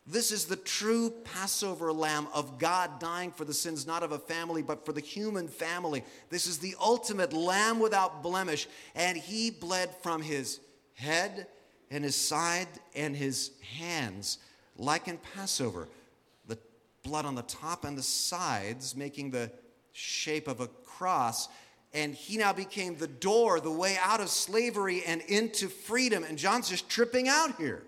This 0.08 0.32
is 0.32 0.46
the 0.46 0.56
true 0.56 1.12
Passover 1.24 1.94
lamb 1.94 2.28
of 2.34 2.58
God 2.58 3.00
dying 3.00 3.32
for 3.32 3.46
the 3.46 3.54
sins 3.54 3.86
not 3.86 4.02
of 4.02 4.12
a 4.12 4.18
family, 4.18 4.64
but 4.64 4.84
for 4.84 4.92
the 4.92 5.02
human 5.02 5.48
family. 5.48 6.04
This 6.32 6.48
is 6.48 6.58
the 6.58 6.76
ultimate 6.82 7.32
lamb 7.32 7.80
without 7.80 8.24
blemish. 8.24 8.68
And 8.96 9.16
he 9.16 9.52
bled 9.52 9.92
from 10.02 10.24
his 10.24 10.60
head 10.96 11.46
and 11.92 12.04
his 12.04 12.16
side 12.16 12.68
and 12.96 13.16
his 13.16 13.52
hands, 13.78 14.40
like 14.78 15.08
in 15.08 15.20
Passover. 15.36 15.88
Blood 17.04 17.26
on 17.26 17.36
the 17.36 17.42
top 17.44 17.86
and 17.86 17.98
the 17.98 18.04
sides, 18.04 18.96
making 18.96 19.32
the 19.32 19.52
shape 19.94 20.48
of 20.48 20.60
a 20.60 20.68
cross 20.68 21.50
and 21.94 22.14
he 22.14 22.38
now 22.38 22.54
became 22.54 22.96
the 22.96 23.08
door, 23.08 23.60
the 23.60 23.72
way 23.72 23.98
out 24.02 24.22
of 24.22 24.30
slavery 24.30 25.04
and 25.06 25.22
into 25.22 25.68
freedom. 25.68 26.24
And 26.24 26.38
John's 26.38 26.70
just 26.70 26.90
tripping 26.90 27.28
out 27.28 27.56
here. 27.58 27.84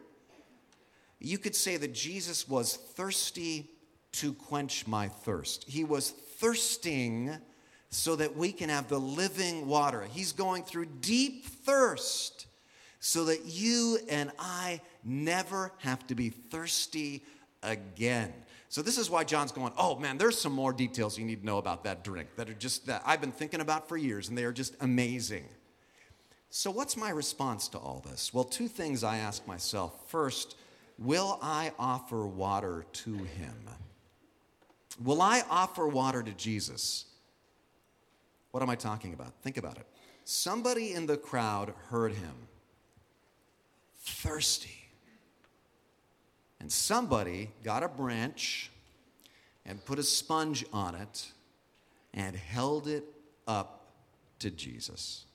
You 1.19 1.37
could 1.37 1.55
say 1.55 1.77
that 1.77 1.93
Jesus 1.93 2.49
was 2.49 2.75
thirsty 2.75 3.69
to 4.13 4.33
quench 4.33 4.87
my 4.87 5.07
thirst. 5.07 5.65
He 5.67 5.83
was 5.83 6.09
thirsting 6.09 7.37
so 7.89 8.15
that 8.15 8.35
we 8.35 8.51
can 8.51 8.69
have 8.69 8.87
the 8.87 8.99
living 8.99 9.67
water. 9.67 10.07
He's 10.11 10.31
going 10.31 10.63
through 10.63 10.85
deep 11.01 11.45
thirst 11.45 12.47
so 12.99 13.25
that 13.25 13.45
you 13.45 13.99
and 14.09 14.31
I 14.39 14.81
never 15.03 15.71
have 15.79 16.05
to 16.07 16.15
be 16.15 16.29
thirsty 16.29 17.23
again. 17.61 18.33
So 18.71 18.81
this 18.81 18.97
is 18.97 19.09
why 19.09 19.25
John's 19.25 19.51
going, 19.51 19.73
"Oh 19.77 19.97
man, 19.97 20.17
there's 20.17 20.39
some 20.39 20.53
more 20.53 20.71
details 20.71 21.17
you 21.17 21.25
need 21.25 21.41
to 21.41 21.45
know 21.45 21.57
about 21.57 21.83
that 21.83 22.05
drink 22.05 22.29
that 22.37 22.49
are 22.49 22.53
just 22.53 22.85
that 22.85 23.03
I've 23.05 23.19
been 23.19 23.33
thinking 23.33 23.59
about 23.59 23.89
for 23.89 23.97
years 23.97 24.29
and 24.29 24.37
they 24.37 24.45
are 24.45 24.53
just 24.53 24.77
amazing." 24.79 25.43
So 26.49 26.71
what's 26.71 26.95
my 26.95 27.09
response 27.09 27.67
to 27.69 27.77
all 27.77 27.99
this? 27.99 28.33
Well, 28.33 28.45
two 28.45 28.69
things 28.69 29.03
I 29.03 29.17
ask 29.17 29.45
myself. 29.45 30.09
First, 30.09 30.55
will 30.97 31.37
I 31.41 31.73
offer 31.77 32.25
water 32.25 32.85
to 32.93 33.13
him? 33.13 33.69
Will 35.03 35.21
I 35.21 35.43
offer 35.49 35.85
water 35.85 36.23
to 36.23 36.31
Jesus? 36.31 37.07
What 38.51 38.63
am 38.63 38.69
I 38.69 38.75
talking 38.75 39.13
about? 39.13 39.33
Think 39.41 39.57
about 39.57 39.79
it. 39.79 39.87
Somebody 40.23 40.93
in 40.93 41.07
the 41.07 41.17
crowd 41.17 41.73
heard 41.89 42.13
him 42.13 42.47
thirsty. 43.97 44.80
And 46.61 46.71
somebody 46.71 47.49
got 47.63 47.81
a 47.81 47.87
branch 47.87 48.69
and 49.65 49.83
put 49.83 49.97
a 49.97 50.03
sponge 50.03 50.63
on 50.71 50.93
it 50.93 51.31
and 52.13 52.35
held 52.35 52.87
it 52.87 53.03
up 53.47 53.87
to 54.37 54.51
Jesus. 54.51 55.25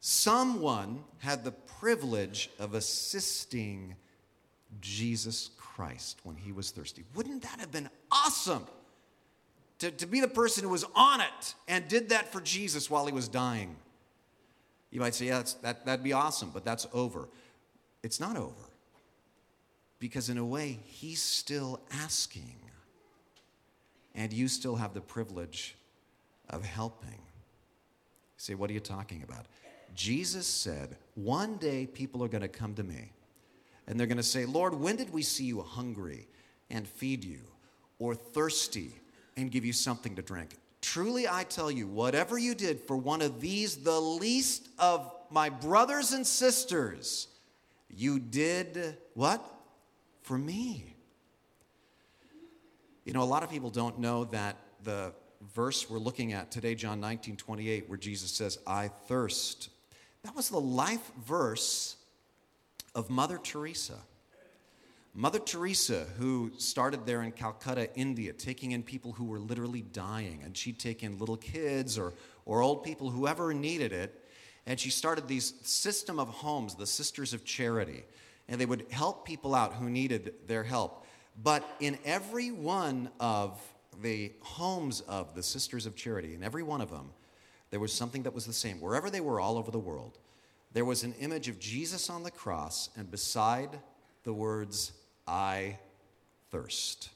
Someone 0.00 1.04
had 1.18 1.44
the 1.44 1.50
privilege 1.52 2.48
of 2.58 2.72
assisting 2.72 3.94
Jesus 4.80 5.50
Christ 5.58 6.20
when 6.24 6.36
he 6.36 6.50
was 6.50 6.70
thirsty. 6.70 7.04
Wouldn't 7.14 7.42
that 7.42 7.60
have 7.60 7.70
been 7.70 7.90
awesome? 8.10 8.66
To, 9.80 9.90
to 9.90 10.06
be 10.06 10.20
the 10.20 10.28
person 10.28 10.64
who 10.64 10.70
was 10.70 10.86
on 10.94 11.20
it 11.20 11.54
and 11.68 11.86
did 11.88 12.08
that 12.08 12.32
for 12.32 12.40
Jesus 12.40 12.88
while 12.88 13.04
he 13.04 13.12
was 13.12 13.28
dying. 13.28 13.76
You 14.90 15.00
might 15.00 15.14
say, 15.14 15.26
yeah, 15.26 15.42
that, 15.60 15.84
that'd 15.84 16.02
be 16.02 16.14
awesome, 16.14 16.50
but 16.54 16.64
that's 16.64 16.86
over. 16.94 17.28
It's 18.02 18.18
not 18.18 18.38
over 18.38 18.69
because, 20.00 20.30
in 20.30 20.38
a 20.38 20.44
way, 20.44 20.80
he's 20.84 21.22
still 21.22 21.78
asking, 21.92 22.56
and 24.14 24.32
you 24.32 24.48
still 24.48 24.76
have 24.76 24.94
the 24.94 25.00
privilege 25.00 25.76
of 26.48 26.64
helping. 26.64 27.10
You 27.10 28.38
say, 28.38 28.54
What 28.54 28.70
are 28.70 28.72
you 28.72 28.80
talking 28.80 29.22
about? 29.22 29.46
Jesus 29.94 30.46
said, 30.46 30.96
One 31.14 31.58
day 31.58 31.86
people 31.86 32.24
are 32.24 32.28
going 32.28 32.42
to 32.42 32.48
come 32.48 32.74
to 32.74 32.82
me, 32.82 33.12
and 33.86 34.00
they're 34.00 34.06
going 34.06 34.16
to 34.16 34.22
say, 34.22 34.46
Lord, 34.46 34.74
when 34.74 34.96
did 34.96 35.12
we 35.12 35.22
see 35.22 35.44
you 35.44 35.60
hungry 35.60 36.26
and 36.70 36.88
feed 36.88 37.22
you, 37.22 37.40
or 37.98 38.14
thirsty 38.14 38.92
and 39.36 39.50
give 39.50 39.64
you 39.64 39.72
something 39.72 40.16
to 40.16 40.22
drink? 40.22 40.56
Truly, 40.80 41.28
I 41.28 41.44
tell 41.44 41.70
you, 41.70 41.86
whatever 41.86 42.38
you 42.38 42.54
did 42.54 42.80
for 42.80 42.96
one 42.96 43.20
of 43.20 43.40
these, 43.40 43.76
the 43.76 44.00
least 44.00 44.68
of 44.78 45.12
my 45.28 45.50
brothers 45.50 46.12
and 46.12 46.26
sisters, 46.26 47.28
you 47.90 48.18
did 48.18 48.96
what? 49.14 49.44
For 50.30 50.38
me. 50.38 50.84
You 53.04 53.12
know, 53.12 53.22
a 53.22 53.24
lot 53.24 53.42
of 53.42 53.50
people 53.50 53.68
don't 53.68 53.98
know 53.98 54.26
that 54.26 54.58
the 54.84 55.12
verse 55.56 55.90
we're 55.90 55.98
looking 55.98 56.34
at 56.34 56.52
today, 56.52 56.76
John 56.76 57.00
19 57.00 57.36
28, 57.36 57.88
where 57.88 57.98
Jesus 57.98 58.30
says, 58.30 58.60
I 58.64 58.92
thirst, 59.08 59.70
that 60.22 60.36
was 60.36 60.48
the 60.48 60.60
life 60.60 61.10
verse 61.26 61.96
of 62.94 63.10
Mother 63.10 63.38
Teresa. 63.42 63.98
Mother 65.14 65.40
Teresa, 65.40 66.06
who 66.16 66.52
started 66.58 67.06
there 67.06 67.22
in 67.22 67.32
Calcutta, 67.32 67.92
India, 67.96 68.32
taking 68.32 68.70
in 68.70 68.84
people 68.84 69.10
who 69.10 69.24
were 69.24 69.40
literally 69.40 69.82
dying, 69.82 70.42
and 70.44 70.56
she'd 70.56 70.78
take 70.78 71.02
in 71.02 71.18
little 71.18 71.38
kids 71.38 71.98
or, 71.98 72.12
or 72.46 72.62
old 72.62 72.84
people, 72.84 73.10
whoever 73.10 73.52
needed 73.52 73.92
it, 73.92 74.14
and 74.64 74.78
she 74.78 74.90
started 74.90 75.26
these 75.26 75.54
system 75.62 76.20
of 76.20 76.28
homes, 76.28 76.76
the 76.76 76.86
Sisters 76.86 77.34
of 77.34 77.44
Charity, 77.44 78.04
and 78.50 78.60
they 78.60 78.66
would 78.66 78.84
help 78.90 79.24
people 79.24 79.54
out 79.54 79.74
who 79.74 79.88
needed 79.88 80.34
their 80.46 80.64
help. 80.64 81.06
But 81.42 81.64
in 81.78 81.96
every 82.04 82.50
one 82.50 83.08
of 83.20 83.58
the 84.02 84.32
homes 84.40 85.00
of 85.02 85.34
the 85.34 85.42
Sisters 85.42 85.86
of 85.86 85.94
Charity, 85.94 86.34
in 86.34 86.42
every 86.42 86.64
one 86.64 86.80
of 86.80 86.90
them, 86.90 87.10
there 87.70 87.80
was 87.80 87.92
something 87.92 88.24
that 88.24 88.34
was 88.34 88.44
the 88.44 88.52
same. 88.52 88.80
Wherever 88.80 89.08
they 89.08 89.20
were, 89.20 89.40
all 89.40 89.56
over 89.56 89.70
the 89.70 89.78
world, 89.78 90.18
there 90.72 90.84
was 90.84 91.04
an 91.04 91.14
image 91.20 91.48
of 91.48 91.60
Jesus 91.60 92.10
on 92.10 92.24
the 92.24 92.30
cross, 92.30 92.90
and 92.96 93.08
beside 93.10 93.78
the 94.24 94.32
words, 94.32 94.92
I 95.26 95.78
thirst. 96.50 97.10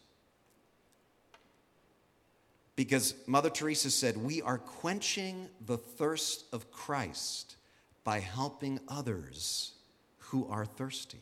Because 2.77 3.15
Mother 3.27 3.51
Teresa 3.51 3.91
said, 3.91 4.17
We 4.17 4.41
are 4.43 4.59
quenching 4.59 5.49
the 5.67 5.77
thirst 5.77 6.45
of 6.53 6.71
Christ 6.71 7.57
by 8.05 8.21
helping 8.21 8.79
others 8.89 9.73
who 10.29 10.47
are 10.49 10.65
thirsty. 10.65 11.21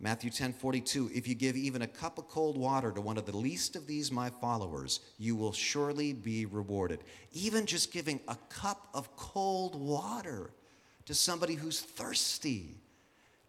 Matthew 0.00 0.30
10 0.30 0.52
42, 0.52 1.10
if 1.14 1.26
you 1.26 1.34
give 1.34 1.56
even 1.56 1.82
a 1.82 1.86
cup 1.86 2.18
of 2.18 2.28
cold 2.28 2.58
water 2.58 2.90
to 2.92 3.00
one 3.00 3.16
of 3.16 3.26
the 3.26 3.36
least 3.36 3.76
of 3.76 3.86
these 3.86 4.10
my 4.10 4.28
followers, 4.28 5.00
you 5.18 5.36
will 5.36 5.52
surely 5.52 6.12
be 6.12 6.46
rewarded. 6.46 7.00
Even 7.32 7.64
just 7.64 7.92
giving 7.92 8.20
a 8.28 8.36
cup 8.48 8.88
of 8.92 9.14
cold 9.16 9.74
water 9.74 10.50
to 11.06 11.14
somebody 11.14 11.54
who's 11.54 11.80
thirsty. 11.80 12.76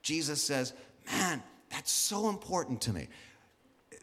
Jesus 0.01 0.41
says, 0.41 0.73
Man, 1.11 1.41
that's 1.69 1.91
so 1.91 2.29
important 2.29 2.81
to 2.81 2.93
me. 2.93 3.07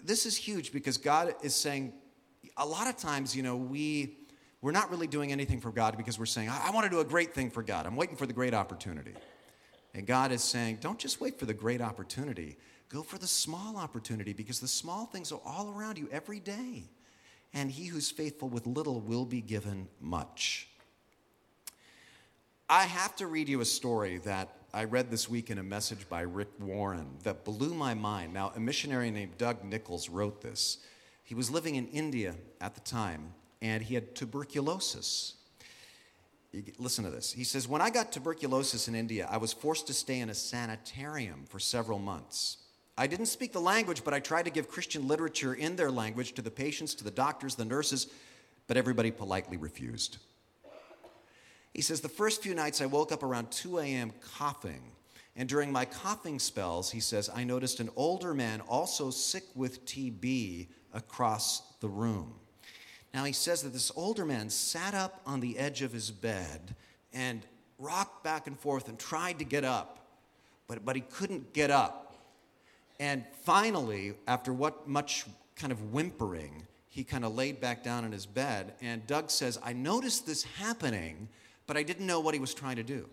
This 0.05 0.27
is 0.27 0.37
huge 0.37 0.73
because 0.73 0.99
God 0.99 1.35
is 1.43 1.55
saying, 1.55 1.93
a 2.57 2.67
lot 2.67 2.89
of 2.89 2.97
times, 2.97 3.37
you 3.37 3.43
know, 3.43 3.57
we, 3.57 4.17
we're 4.61 4.73
not 4.73 4.91
really 4.91 5.07
doing 5.07 5.33
anything 5.33 5.61
for 5.61 5.71
God 5.71 5.97
because 5.97 6.19
we're 6.19 6.27
saying, 6.27 6.49
I, 6.49 6.69
I 6.69 6.71
want 6.71 6.85
to 6.85 6.91
do 6.91 7.01
a 7.01 7.05
great 7.05 7.35
thing 7.35 7.51
for 7.51 7.63
God. 7.63 7.87
I'm 7.87 7.97
waiting 7.97 8.17
for 8.17 8.27
the 8.27 8.33
great 8.33 8.53
opportunity. 8.53 9.15
And 9.95 10.07
God 10.07 10.33
is 10.33 10.43
saying, 10.43 10.79
don't 10.81 10.99
just 10.99 11.21
wait 11.21 11.39
for 11.39 11.47
the 11.47 11.55
great 11.55 11.81
opportunity, 11.81 12.57
go 12.89 13.03
for 13.03 13.19
the 13.19 13.27
small 13.27 13.77
opportunity 13.77 14.33
because 14.33 14.61
the 14.61 14.69
small 14.69 15.07
things 15.07 15.33
are 15.33 15.41
all 15.45 15.73
around 15.77 15.99
you 15.99 16.09
every 16.11 16.41
day. 16.41 16.85
And 17.55 17.71
he 17.71 17.87
who's 17.87 18.11
faithful 18.11 18.49
with 18.49 18.67
little 18.67 19.01
will 19.01 19.27
be 19.27 19.43
given 19.43 19.89
much. 20.01 20.69
I 22.69 22.85
have 22.85 23.15
to 23.17 23.27
read 23.27 23.51
you 23.51 23.61
a 23.61 23.67
story 23.67 24.17
that 24.19 24.49
I 24.73 24.85
read 24.85 25.11
this 25.11 25.29
week 25.29 25.51
in 25.51 25.59
a 25.59 25.63
message 25.63 26.09
by 26.09 26.23
Rick 26.23 26.49
Warren 26.59 27.19
that 27.25 27.45
blew 27.45 27.75
my 27.75 27.93
mind. 27.93 28.33
Now, 28.33 28.53
a 28.57 28.61
missionary 28.61 29.11
named 29.11 29.37
Doug 29.37 29.63
Nichols 29.63 30.09
wrote 30.09 30.41
this. 30.41 30.79
He 31.23 31.35
was 31.35 31.51
living 31.51 31.75
in 31.75 31.89
India 31.89 32.35
at 32.63 32.75
the 32.75 32.81
time, 32.81 33.35
and 33.61 33.83
he 33.83 33.95
had 33.95 34.15
tuberculosis. 34.15 35.35
Listen 36.79 37.05
to 37.05 37.11
this. 37.11 37.33
He 37.33 37.45
says, 37.45 37.67
When 37.67 37.81
I 37.81 37.89
got 37.89 38.13
tuberculosis 38.13 38.87
in 38.87 38.95
India, 38.95 39.27
I 39.31 39.39
was 39.39 39.53
forced 39.53 39.87
to 39.87 39.95
stay 39.95 40.21
in 40.21 40.29
a 40.29 40.35
sanitarium 40.35 41.45
for 41.49 41.59
several 41.59 41.99
months. 41.99 42.59
I 42.97 43.07
didn't 43.07 43.27
speak 43.27 43.53
the 43.53 43.61
language, 43.61 44.05
but 44.05 44.13
I 44.13 44.21
tried 44.21 44.45
to 44.45 44.51
give 44.51 44.69
Christian 44.69 45.09
literature 45.09 45.55
in 45.55 45.77
their 45.77 45.91
language 45.91 46.33
to 46.35 46.43
the 46.43 46.51
patients, 46.51 46.95
to 46.97 47.05
the 47.05 47.11
doctors, 47.11 47.55
the 47.55 47.65
nurses, 47.65 48.09
but 48.67 48.77
everybody 48.77 49.11
politely 49.11 49.57
refused. 49.57 50.19
He 51.73 51.81
says, 51.81 52.03
The 52.03 52.09
first 52.11 52.43
few 52.43 52.55
nights 52.55 52.83
I 52.83 52.87
woke 52.87 53.13
up 53.13 53.23
around 53.23 53.51
2 53.51 53.79
a.m. 53.79 54.13
coughing. 54.37 54.83
And 55.35 55.49
during 55.49 55.73
my 55.73 55.87
coughing 55.87 56.39
spells, 56.39 56.91
he 56.91 57.01
says, 57.01 57.31
I 57.35 57.45
noticed 57.45 57.81
an 57.81 57.89
older 57.97 58.35
man 58.35 58.61
also 58.61 59.09
sick 59.09 59.45
with 59.55 59.87
TB 59.87 60.69
across 60.93 61.63
the 61.81 61.89
room. 61.89 62.35
Now 63.15 63.25
he 63.25 63.33
says 63.33 63.63
that 63.63 63.73
this 63.73 63.93
older 63.95 64.25
man 64.25 64.49
sat 64.49 64.95
up 64.95 65.21
on 65.27 65.41
the 65.41 65.59
edge 65.59 65.83
of 65.83 65.93
his 65.93 66.11
bed 66.11 66.75
and 67.13 67.45
rocked 67.79 68.25
back 68.25 68.47
and 68.47 68.59
forth 68.59 68.89
and 68.89 68.99
tried 68.99 69.39
to 69.39 69.45
get 69.45 69.65
up, 69.65 70.07
but, 70.67 70.85
but 70.85 70.97
he 70.97 71.03
couldn't 71.03 71.53
get 71.53 71.71
up. 71.71 72.15
And 72.99 73.25
finally, 73.43 74.15
after 74.27 74.53
what 74.53 74.89
much 74.89 75.27
kind 75.57 75.73
of 75.73 75.93
whimpering, 75.93 76.67
he 76.89 77.05
kind 77.05 77.25
of 77.25 77.35
laid 77.35 77.61
back 77.61 77.83
down 77.83 78.05
in 78.05 78.13
his 78.13 78.27
bed. 78.27 78.75
And 78.81 79.07
Doug 79.07 79.31
says, 79.31 79.59
I 79.63 79.73
noticed 79.73 80.27
this 80.27 80.45
happening, 80.45 81.29
but 81.67 81.77
I 81.77 81.83
didn't 81.83 82.07
know 82.07 82.21
what 82.21 82.35
he 82.35 82.41
was 82.41 82.55
trying 82.55 82.77
to 82.77 82.83
do. 82.83 83.09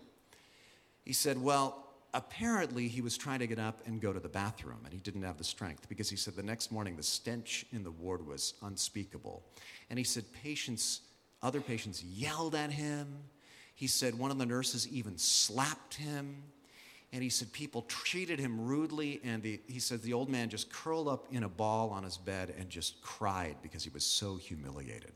He 1.04 1.12
said, 1.12 1.42
Well, 1.42 1.89
apparently 2.14 2.88
he 2.88 3.00
was 3.00 3.16
trying 3.16 3.38
to 3.40 3.46
get 3.46 3.58
up 3.58 3.80
and 3.86 4.00
go 4.00 4.12
to 4.12 4.20
the 4.20 4.28
bathroom, 4.28 4.80
and 4.84 4.92
he 4.92 5.00
didn't 5.00 5.22
have 5.22 5.38
the 5.38 5.44
strength 5.44 5.88
because 5.88 6.10
he 6.10 6.16
said 6.16 6.34
the 6.34 6.42
next 6.42 6.70
morning 6.72 6.96
the 6.96 7.02
stench 7.02 7.66
in 7.72 7.82
the 7.84 7.90
ward 7.90 8.26
was 8.26 8.54
unspeakable. 8.62 9.42
And 9.88 9.98
he 9.98 10.04
said, 10.04 10.24
Patients, 10.42 11.00
other 11.42 11.60
patients 11.60 12.02
yelled 12.04 12.54
at 12.54 12.70
him. 12.70 13.08
He 13.74 13.86
said 13.86 14.18
one 14.18 14.30
of 14.30 14.38
the 14.38 14.46
nurses 14.46 14.86
even 14.88 15.16
slapped 15.16 15.94
him. 15.94 16.42
And 17.12 17.22
he 17.22 17.28
said 17.28 17.52
people 17.52 17.82
treated 17.82 18.38
him 18.38 18.60
rudely. 18.60 19.20
And 19.24 19.42
the, 19.42 19.60
he 19.66 19.80
said 19.80 20.02
the 20.02 20.12
old 20.12 20.28
man 20.28 20.48
just 20.48 20.72
curled 20.72 21.08
up 21.08 21.26
in 21.32 21.42
a 21.42 21.48
ball 21.48 21.90
on 21.90 22.04
his 22.04 22.16
bed 22.16 22.54
and 22.58 22.68
just 22.68 23.02
cried 23.02 23.56
because 23.62 23.82
he 23.82 23.90
was 23.90 24.04
so 24.04 24.36
humiliated. 24.36 25.12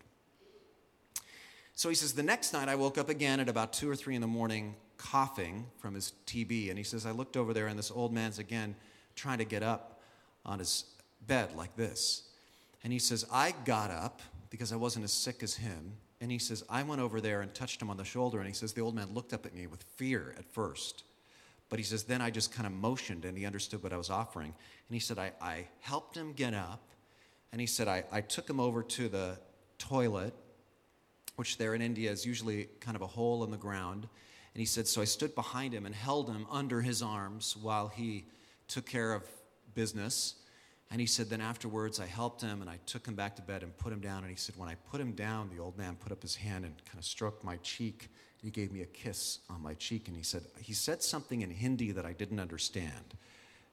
So 1.77 1.89
he 1.89 1.95
says, 1.95 2.15
the 2.15 2.23
next 2.23 2.53
night 2.53 2.69
I 2.69 2.77
woke 2.77 2.99
up 2.99 3.09
again 3.09 3.41
at 3.41 3.49
about 3.49 3.73
two 3.73 3.91
or 3.91 3.97
three 3.97 4.15
in 4.15 4.21
the 4.21 4.27
morning, 4.27 4.77
coughing 5.05 5.67
from 5.77 5.95
his 5.95 6.15
TB. 6.27 6.71
And 6.71 6.79
he 6.79 6.85
says, 6.85 7.05
I 7.05 7.11
looked 7.11 7.37
over 7.37 7.53
there 7.53 7.67
and 7.67 7.79
this 7.79 7.91
old 7.91 8.13
man's 8.13 8.39
again 8.39 8.75
trying 9.15 9.39
to 9.39 9.45
get 9.45 9.63
up 9.63 10.01
on 10.47 10.59
his 10.59 10.85
bed 11.27 11.55
like 11.55 11.77
this. 11.77 12.23
And 12.83 12.93
he 12.93 12.99
says, 12.99 13.27
I 13.31 13.55
got 13.65 13.91
up 13.91 14.23
because 14.49 14.73
I 14.73 14.77
wasn't 14.77 15.05
as 15.05 15.13
sick 15.13 15.43
as 15.43 15.55
him. 15.55 15.93
And 16.23 16.31
he 16.31 16.39
says, 16.39 16.65
I 16.71 16.83
went 16.83 17.03
over 17.03 17.21
there 17.21 17.43
and 17.43 17.55
touched 17.55 17.83
him 17.83 17.91
on 17.91 17.99
the 17.99 18.05
shoulder. 18.05 18.39
And 18.39 18.47
he 18.47 18.55
says, 18.55 18.73
the 18.73 18.81
old 18.81 18.95
man 18.95 19.13
looked 19.13 19.35
up 19.35 19.45
at 19.45 19.55
me 19.55 19.67
with 19.67 19.83
fear 19.97 20.35
at 20.39 20.47
first. 20.53 21.05
But 21.69 21.79
he 21.79 21.85
says, 21.85 22.05
then 22.05 22.23
I 22.23 22.31
just 22.31 22.53
kind 22.53 22.67
of 22.67 22.73
motioned 22.73 23.27
and 23.27 23.37
he 23.37 23.45
understood 23.45 23.83
what 23.83 23.93
I 23.93 23.99
was 23.99 24.09
offering. 24.09 24.55
And 24.89 24.95
he 24.95 25.01
said, 25.01 25.19
I, 25.19 25.33
I 25.41 25.67
helped 25.81 26.17
him 26.17 26.33
get 26.33 26.55
up. 26.55 26.81
And 27.53 27.61
he 27.61 27.67
said, 27.67 27.89
I, 27.89 28.05
I 28.11 28.23
took 28.23 28.49
him 28.49 28.59
over 28.59 28.83
to 28.83 29.09
the 29.09 29.39
toilet, 29.79 30.35
which 31.37 31.59
there 31.59 31.75
in 31.75 31.83
India 31.83 32.11
is 32.11 32.25
usually 32.25 32.69
kind 32.81 32.97
of 32.97 33.03
a 33.03 33.07
hole 33.07 33.45
in 33.45 33.51
the 33.51 33.59
ground. 33.59 34.09
And 34.55 34.61
he 34.61 34.67
said, 34.67 34.87
so 34.87 35.03
I 35.03 35.05
stood 35.05 35.35
behind 35.35 35.75
him 35.75 35.85
and 35.85 35.95
held 35.95 36.29
him 36.29 36.47
under 36.51 36.81
his 36.81 37.03
arms 37.03 37.57
while 37.61 37.89
he 37.89 38.25
took 38.69 38.87
care 38.87 39.13
of 39.13 39.25
business. 39.75 40.37
And 40.91 41.01
he 41.01 41.09
said, 41.09 41.29
then 41.29 41.41
afterwards, 41.41 41.99
I 41.99 42.07
helped 42.07 42.41
him 42.41 42.61
and 42.61 42.71
I 42.71 42.79
took 42.87 43.07
him 43.07 43.15
back 43.15 43.35
to 43.37 43.43
bed 43.43 43.65
and 43.65 43.77
put 43.77 43.93
him 43.93 43.99
down. 44.01 44.19
And 44.19 44.31
he 44.31 44.37
said, 44.37 44.55
when 44.57 44.69
I 44.69 44.77
put 44.93 45.01
him 45.01 45.13
down, 45.13 45.51
the 45.53 45.61
old 45.61 45.77
man 45.77 45.97
put 45.97 46.13
up 46.13 46.23
his 46.23 46.37
hand 46.37 46.65
and 46.65 46.75
kind 46.85 46.99
of 46.99 47.05
stroked 47.05 47.43
my 47.43 47.57
cheek. 47.59 48.11
He 48.41 48.51
gave 48.51 48.71
me 48.71 48.83
a 48.83 48.87
kiss 48.87 49.41
on 49.51 49.61
my 49.61 49.75
cheek. 49.75 50.07
And 50.07 50.17
he 50.17 50.23
said, 50.23 50.43
he 50.61 50.73
said 50.73 51.03
something 51.03 51.43
in 51.43 51.51
Hindi 51.51 51.91
that 51.91 52.07
I 52.07 52.13
didn't 52.13 52.39
understand. 52.39 53.15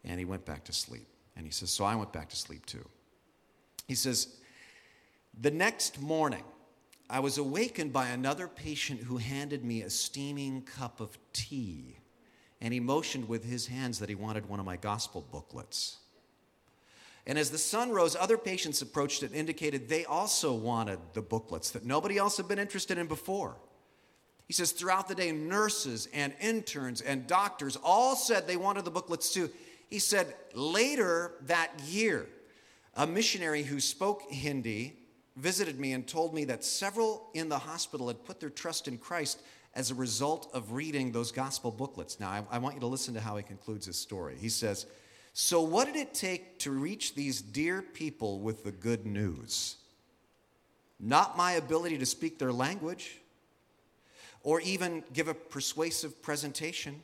And 0.03 0.17
he 0.17 0.25
went 0.25 0.45
back 0.45 0.63
to 0.63 0.73
sleep. 0.73 1.07
And 1.35 1.45
he 1.45 1.51
says, 1.51 1.69
so 1.69 1.85
I 1.85 1.95
went 1.95 2.11
back 2.11 2.29
to 2.29 2.35
sleep 2.35 2.65
too. 2.65 2.87
He 3.87 3.93
says, 3.93 4.35
the 5.39 5.51
next 5.51 6.01
morning, 6.01 6.43
I 7.11 7.19
was 7.19 7.37
awakened 7.37 7.91
by 7.91 8.07
another 8.07 8.47
patient 8.47 9.01
who 9.01 9.17
handed 9.17 9.65
me 9.65 9.81
a 9.81 9.89
steaming 9.89 10.61
cup 10.61 11.01
of 11.01 11.17
tea. 11.33 11.97
And 12.61 12.73
he 12.73 12.79
motioned 12.79 13.27
with 13.27 13.43
his 13.43 13.67
hands 13.67 13.99
that 13.99 14.07
he 14.07 14.15
wanted 14.15 14.47
one 14.47 14.61
of 14.61 14.65
my 14.65 14.77
gospel 14.77 15.27
booklets. 15.29 15.97
And 17.27 17.37
as 17.37 17.51
the 17.51 17.57
sun 17.57 17.91
rose, 17.91 18.15
other 18.15 18.37
patients 18.37 18.81
approached 18.81 19.23
and 19.23 19.35
indicated 19.35 19.89
they 19.89 20.05
also 20.05 20.53
wanted 20.53 20.99
the 21.11 21.21
booklets 21.21 21.71
that 21.71 21.83
nobody 21.83 22.17
else 22.17 22.37
had 22.37 22.47
been 22.47 22.57
interested 22.57 22.97
in 22.97 23.07
before. 23.07 23.57
He 24.47 24.53
says, 24.53 24.71
throughout 24.71 25.09
the 25.09 25.15
day, 25.15 25.33
nurses 25.33 26.07
and 26.13 26.33
interns 26.39 27.01
and 27.01 27.27
doctors 27.27 27.77
all 27.83 28.15
said 28.15 28.47
they 28.47 28.55
wanted 28.55 28.85
the 28.85 28.91
booklets 28.91 29.33
too. 29.33 29.49
He 29.89 29.99
said, 29.99 30.33
later 30.53 31.33
that 31.47 31.77
year, 31.81 32.25
a 32.95 33.05
missionary 33.05 33.63
who 33.63 33.81
spoke 33.81 34.21
Hindi 34.31 35.00
visited 35.35 35.79
me 35.79 35.93
and 35.93 36.07
told 36.07 36.33
me 36.33 36.45
that 36.45 36.63
several 36.63 37.29
in 37.33 37.49
the 37.49 37.57
hospital 37.57 38.07
had 38.07 38.23
put 38.25 38.39
their 38.39 38.49
trust 38.49 38.87
in 38.87 38.97
Christ 38.97 39.41
as 39.73 39.89
a 39.89 39.95
result 39.95 40.49
of 40.53 40.73
reading 40.73 41.11
those 41.11 41.31
gospel 41.31 41.71
booklets. 41.71 42.19
Now, 42.19 42.29
I, 42.29 42.43
I 42.51 42.57
want 42.57 42.75
you 42.75 42.81
to 42.81 42.87
listen 42.87 43.13
to 43.13 43.21
how 43.21 43.37
he 43.37 43.43
concludes 43.43 43.85
his 43.85 43.97
story. 43.97 44.35
He 44.39 44.49
says, 44.49 44.85
so, 45.33 45.61
what 45.61 45.85
did 45.87 45.95
it 45.95 46.13
take 46.13 46.59
to 46.59 46.71
reach 46.71 47.15
these 47.15 47.41
dear 47.41 47.81
people 47.81 48.39
with 48.39 48.63
the 48.65 48.71
good 48.71 49.05
news? 49.05 49.77
Not 50.99 51.37
my 51.37 51.53
ability 51.53 51.97
to 51.99 52.05
speak 52.05 52.37
their 52.37 52.51
language 52.51 53.17
or 54.43 54.59
even 54.61 55.03
give 55.13 55.27
a 55.27 55.33
persuasive 55.33 56.21
presentation. 56.21 57.01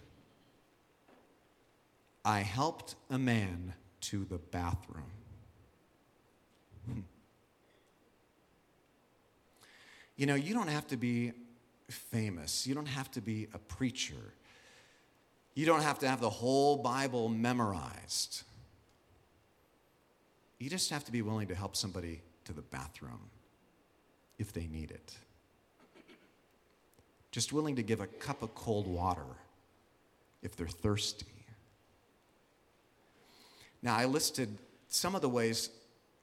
I 2.26 2.42
helped 2.42 2.96
a 3.10 3.18
man 3.18 3.74
to 4.02 4.26
the 4.26 4.38
bathroom. 4.38 5.12
Hmm. 6.86 7.00
You 10.18 10.26
know, 10.26 10.36
you 10.36 10.54
don't 10.54 10.70
have 10.70 10.88
to 10.88 10.98
be 10.98 11.32
famous, 11.90 12.68
you 12.68 12.76
don't 12.76 12.88
have 12.88 13.10
to 13.12 13.22
be 13.22 13.48
a 13.54 13.60
preacher. 13.60 14.34
You 15.54 15.66
don't 15.66 15.82
have 15.82 15.98
to 16.00 16.08
have 16.08 16.22
the 16.22 16.30
whole 16.30 16.78
Bible 16.78 17.30
memorized. 17.30 18.44
You 20.60 20.70
just 20.70 20.92
have 20.92 21.04
to 21.06 21.12
be 21.12 21.24
willing 21.24 21.48
to 21.48 21.56
help 21.56 21.76
somebody 21.76 22.22
to 22.46 22.54
the 22.54 22.62
bathroom 22.62 23.32
if 24.38 24.54
they 24.54 24.68
need 24.68 24.92
it. 24.92 25.18
Just 27.32 27.54
willing 27.54 27.76
to 27.76 27.82
give 27.82 28.02
a 28.02 28.06
cup 28.06 28.44
of 28.44 28.54
cold 28.54 28.86
water 28.86 29.26
if 30.44 30.56
they're 30.56 30.68
thirsty. 30.68 31.26
Now, 33.82 33.96
I 33.96 34.06
listed 34.06 34.58
some 34.90 35.16
of 35.16 35.22
the 35.22 35.30
ways 35.30 35.72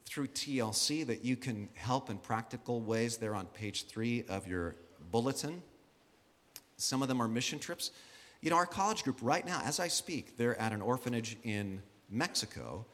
through 0.06 0.28
TLC 0.28 1.06
that 1.06 1.24
you 1.24 1.36
can 1.36 1.68
help 1.74 2.10
in 2.10 2.18
practical 2.18 2.80
ways 2.80 3.16
there 3.16 3.34
on 3.34 3.46
page 3.46 3.86
three 3.86 4.24
of 4.28 4.46
your 4.46 4.76
bulletin. 5.10 5.62
Some 6.76 7.02
of 7.02 7.08
them 7.08 7.20
are 7.20 7.28
mission 7.28 7.58
trips. 7.58 7.90
You 8.40 8.50
know, 8.50 8.56
our 8.56 8.66
college 8.66 9.04
group 9.04 9.18
right 9.22 9.44
now, 9.44 9.62
as 9.64 9.80
I 9.80 9.88
speak, 9.88 10.36
they're 10.36 10.60
at 10.60 10.72
an 10.72 10.82
orphanage 10.82 11.36
in 11.44 11.82
Mexico, 12.10 12.84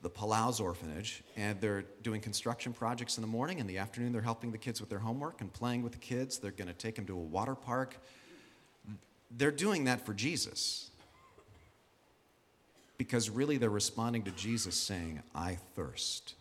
the 0.00 0.08
Palaus 0.08 0.60
Orphanage, 0.60 1.22
and 1.36 1.60
they're 1.60 1.84
doing 2.02 2.20
construction 2.20 2.72
projects 2.72 3.16
in 3.18 3.22
the 3.22 3.28
morning. 3.28 3.58
In 3.58 3.66
the 3.66 3.78
afternoon, 3.78 4.12
they're 4.12 4.22
helping 4.22 4.52
the 4.52 4.58
kids 4.58 4.80
with 4.80 4.90
their 4.90 5.00
homework 5.00 5.40
and 5.40 5.52
playing 5.52 5.82
with 5.82 5.92
the 5.92 5.98
kids. 5.98 6.38
They're 6.38 6.50
going 6.52 6.68
to 6.68 6.74
take 6.74 6.94
them 6.94 7.06
to 7.06 7.14
a 7.14 7.20
water 7.20 7.54
park. 7.54 7.96
They're 9.30 9.50
doing 9.50 9.84
that 9.84 10.04
for 10.06 10.14
Jesus. 10.14 10.90
Because 12.98 13.28
really, 13.30 13.56
they're 13.56 13.70
responding 13.70 14.22
to 14.24 14.30
Jesus 14.32 14.76
saying, 14.76 15.22
I 15.34 15.58
thirst. 15.74 16.34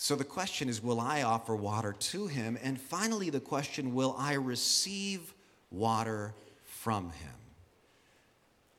So 0.00 0.14
the 0.14 0.22
question 0.22 0.68
is, 0.68 0.80
will 0.80 1.00
I 1.00 1.22
offer 1.22 1.56
water 1.56 1.92
to 1.92 2.28
him? 2.28 2.56
And 2.62 2.80
finally, 2.80 3.30
the 3.30 3.40
question, 3.40 3.94
will 3.94 4.14
I 4.16 4.34
receive 4.34 5.34
water 5.72 6.34
from 6.62 7.06
him? 7.06 7.34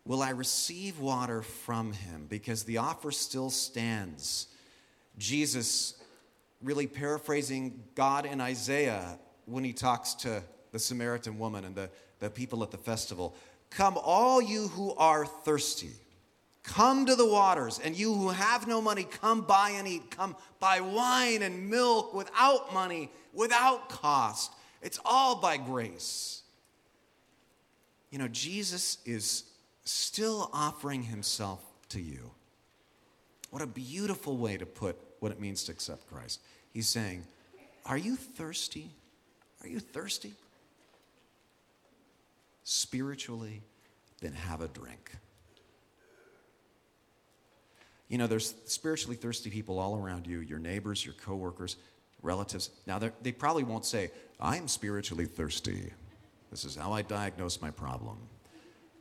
Will 0.06 0.22
I 0.22 0.30
receive 0.30 0.98
water 0.98 1.42
from 1.42 1.92
him? 1.92 2.28
Because 2.30 2.64
the 2.64 2.78
offer 2.78 3.12
still 3.12 3.50
stands. 3.50 4.48
Jesus, 5.18 5.96
really 6.64 6.88
paraphrasing 6.88 7.84
God 7.96 8.26
in 8.26 8.40
Isaiah 8.40 9.20
when 9.46 9.66
he 9.66 9.74
talks 9.74 10.14
to 10.16 10.42
the 10.72 10.80
Samaritan 10.80 11.38
woman 11.38 11.66
and 11.66 11.76
the, 11.76 11.90
the 12.20 12.30
people 12.30 12.64
at 12.64 12.72
the 12.72 12.78
festival 12.78 13.36
Come, 13.72 14.00
all 14.02 14.42
you 14.42 14.70
who 14.70 14.96
are 14.96 15.26
thirsty, 15.26 15.92
come 16.64 17.06
to 17.06 17.16
the 17.16 17.26
waters, 17.26 17.80
and 17.84 17.96
you 17.96 18.14
who 18.14 18.30
have 18.30 18.68
no 18.68 18.82
money, 18.82 19.04
come 19.04 19.42
buy 19.42 19.72
and 19.72 19.88
eat. 19.88 20.12
Come 20.12 20.36
buy 20.60 20.82
wine 20.82 21.42
and 21.42 21.70
milk 21.70 22.14
without 22.14 22.74
money, 22.74 23.12
without 23.34 23.90
cost. 23.90 24.52
It's 24.82 25.00
all 25.04 25.36
by 25.36 25.58
grace. 25.58 26.44
You 28.12 28.20
know, 28.20 28.28
Jesus 28.28 28.98
is 29.06 29.44
still 29.84 30.50
offering 30.54 31.04
himself 31.04 31.62
to 31.90 32.00
you. 32.00 32.32
What 33.50 33.62
a 33.62 33.68
beautiful 33.68 34.38
way 34.38 34.58
to 34.58 34.66
put 34.66 34.98
what 35.20 35.32
it 35.32 35.40
means 35.40 35.64
to 35.66 35.72
accept 35.72 36.08
Christ. 36.08 36.40
He's 36.72 36.88
saying, 36.88 37.26
Are 37.86 37.98
you 37.98 38.16
thirsty? 38.16 38.92
Are 39.62 39.68
you 39.68 39.80
thirsty? 39.80 40.34
Spiritually, 42.64 43.62
then 44.22 44.34
have 44.34 44.62
a 44.62 44.68
drink. 44.68 45.12
You 48.10 48.18
know, 48.18 48.28
there's 48.28 48.56
spiritually 48.66 49.16
thirsty 49.16 49.52
people 49.52 49.80
all 49.80 49.96
around 49.96 50.26
you 50.28 50.40
your 50.40 50.60
neighbors, 50.60 51.06
your 51.06 51.14
coworkers, 51.14 51.78
relatives. 52.22 52.72
Now, 52.86 53.00
they 53.00 53.32
probably 53.32 53.64
won't 53.64 53.86
say, 53.86 54.12
I'm 54.40 54.68
spiritually 54.68 55.26
thirsty. 55.26 55.94
This 56.50 56.66
is 56.66 56.76
how 56.76 56.92
I 56.92 57.04
diagnose 57.04 57.62
my 57.62 57.70
problem. 57.70 58.18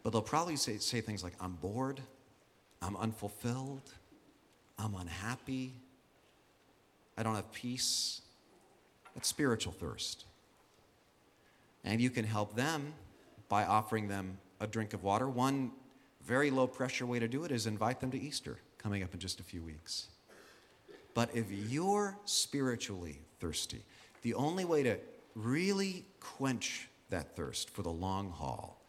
But 0.02 0.12
they'll 0.12 0.22
probably 0.22 0.56
say, 0.56 0.76
say 0.76 1.00
things 1.00 1.24
like, 1.24 1.32
I'm 1.40 1.54
bored, 1.54 2.00
I'm 2.82 2.96
unfulfilled, 2.96 3.94
I'm 4.78 4.94
unhappy, 4.94 5.72
I 7.16 7.22
don't 7.22 7.34
have 7.34 7.50
peace. 7.52 8.20
That's 9.14 9.26
spiritual 9.26 9.72
thirst. 9.72 10.26
And 11.82 12.00
you 12.00 12.10
can 12.10 12.24
help 12.24 12.54
them 12.54 12.92
by 13.48 13.64
offering 13.64 14.06
them 14.06 14.38
a 14.60 14.66
drink 14.66 14.92
of 14.92 15.02
water. 15.02 15.28
One 15.28 15.72
very 16.24 16.50
low 16.50 16.66
pressure 16.66 17.06
way 17.06 17.18
to 17.18 17.26
do 17.26 17.44
it 17.44 17.50
is 17.50 17.66
invite 17.66 18.00
them 18.00 18.10
to 18.10 18.20
Easter 18.20 18.58
coming 18.78 19.02
up 19.02 19.12
in 19.12 19.20
just 19.20 19.40
a 19.40 19.42
few 19.42 19.62
weeks. 19.62 20.08
But 21.14 21.30
if 21.34 21.46
you're 21.50 22.16
spiritually 22.24 23.20
thirsty, 23.40 23.82
the 24.22 24.34
only 24.34 24.64
way 24.64 24.82
to 24.84 24.98
really 25.34 26.04
quench 26.20 26.88
that 27.10 27.36
thirst 27.36 27.70
for 27.70 27.82
the 27.82 27.90
long 27.90 28.30
haul 28.30 28.80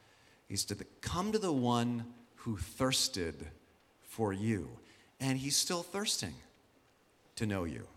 is 0.50 0.66
to 0.66 0.76
come 1.02 1.32
to 1.32 1.40
the 1.40 1.52
one 1.52 2.06
who 2.36 2.58
thirsted 2.58 3.48
for 4.04 4.34
you. 4.34 4.70
And 5.20 5.38
he's 5.38 5.56
still 5.56 5.84
thirsting 5.84 6.34
to 7.36 7.46
know 7.46 7.66
you. 7.66 7.88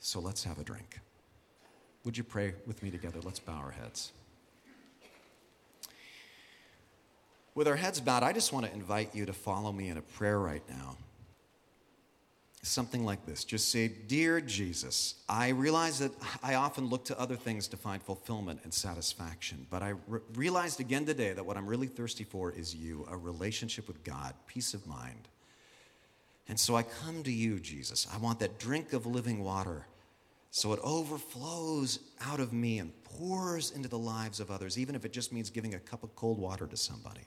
So 0.00 0.20
let's 0.20 0.44
have 0.44 0.58
a 0.58 0.64
drink. 0.64 1.00
Would 2.04 2.16
you 2.16 2.24
pray 2.24 2.54
with 2.66 2.82
me 2.82 2.90
together? 2.90 3.20
Let's 3.22 3.40
bow 3.40 3.54
our 3.54 3.70
heads. 3.70 4.12
With 7.58 7.66
our 7.66 7.74
heads 7.74 7.98
bowed, 7.98 8.22
I 8.22 8.32
just 8.32 8.52
want 8.52 8.66
to 8.66 8.72
invite 8.72 9.16
you 9.16 9.26
to 9.26 9.32
follow 9.32 9.72
me 9.72 9.88
in 9.88 9.96
a 9.96 10.00
prayer 10.00 10.38
right 10.38 10.62
now. 10.68 10.96
Something 12.62 13.04
like 13.04 13.26
this. 13.26 13.42
Just 13.42 13.72
say, 13.72 13.88
Dear 13.88 14.40
Jesus, 14.40 15.16
I 15.28 15.48
realize 15.48 15.98
that 15.98 16.12
I 16.40 16.54
often 16.54 16.86
look 16.86 17.04
to 17.06 17.18
other 17.18 17.34
things 17.34 17.66
to 17.66 17.76
find 17.76 18.00
fulfillment 18.00 18.60
and 18.62 18.72
satisfaction, 18.72 19.66
but 19.70 19.82
I 19.82 19.94
re- 20.06 20.20
realized 20.36 20.78
again 20.78 21.04
today 21.04 21.32
that 21.32 21.44
what 21.44 21.56
I'm 21.56 21.66
really 21.66 21.88
thirsty 21.88 22.22
for 22.22 22.52
is 22.52 22.76
you, 22.76 23.04
a 23.10 23.16
relationship 23.16 23.88
with 23.88 24.04
God, 24.04 24.34
peace 24.46 24.72
of 24.72 24.86
mind. 24.86 25.26
And 26.48 26.60
so 26.60 26.76
I 26.76 26.84
come 26.84 27.24
to 27.24 27.32
you, 27.32 27.58
Jesus. 27.58 28.06
I 28.14 28.18
want 28.18 28.38
that 28.38 28.60
drink 28.60 28.92
of 28.92 29.04
living 29.04 29.42
water 29.42 29.84
so 30.52 30.72
it 30.74 30.78
overflows 30.84 31.98
out 32.20 32.38
of 32.38 32.52
me 32.52 32.78
and 32.78 32.92
pours 33.02 33.72
into 33.72 33.88
the 33.88 33.98
lives 33.98 34.38
of 34.38 34.48
others, 34.48 34.78
even 34.78 34.94
if 34.94 35.04
it 35.04 35.12
just 35.12 35.32
means 35.32 35.50
giving 35.50 35.74
a 35.74 35.80
cup 35.80 36.04
of 36.04 36.14
cold 36.14 36.38
water 36.38 36.68
to 36.68 36.76
somebody. 36.76 37.26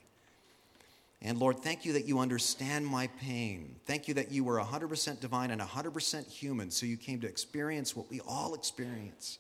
And 1.22 1.38
Lord, 1.38 1.60
thank 1.60 1.86
you 1.86 1.94
that 1.94 2.06
you 2.06 2.20
understand 2.20 2.86
my 2.86 3.08
pain. 3.20 3.76
Thank 3.86 4.08
you 4.08 4.16
that 4.16 4.32
you 4.32 4.44
were 4.44 4.60
100% 4.60 5.20
divine 5.20 5.52
and 5.52 5.62
100% 5.62 6.28
human, 6.28 6.72
so 6.72 6.86
you 6.86 6.98
came 6.98 7.22
to 7.22 7.28
experience 7.28 7.96
what 7.96 8.10
we 8.10 8.22
all 8.22 8.56
experience. 8.56 9.38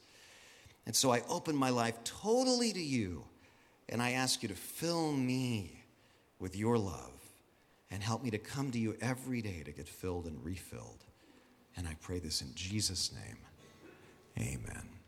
And 0.86 0.96
so 0.96 1.12
I 1.12 1.22
open 1.28 1.56
my 1.56 1.70
life 1.70 1.96
totally 2.04 2.72
to 2.74 2.82
you, 2.82 3.24
and 3.90 4.02
I 4.02 4.12
ask 4.12 4.44
you 4.44 4.50
to 4.50 4.56
fill 4.56 5.12
me 5.12 5.84
with 6.40 6.56
your 6.56 6.78
love 6.78 7.12
and 7.90 8.02
help 8.04 8.24
me 8.24 8.30
to 8.32 8.38
come 8.38 8.72
to 8.72 8.80
you 8.80 8.96
every 9.02 9.42
day 9.42 9.64
to 9.66 9.72
get 9.72 9.88
filled 9.88 10.26
and 10.26 10.44
refilled. 10.44 11.04
And 11.76 11.88
I 11.88 11.96
pray 12.00 12.20
this 12.20 12.42
in 12.42 12.54
Jesus' 12.54 13.12
name. 13.12 13.38
Amen. 14.38 15.01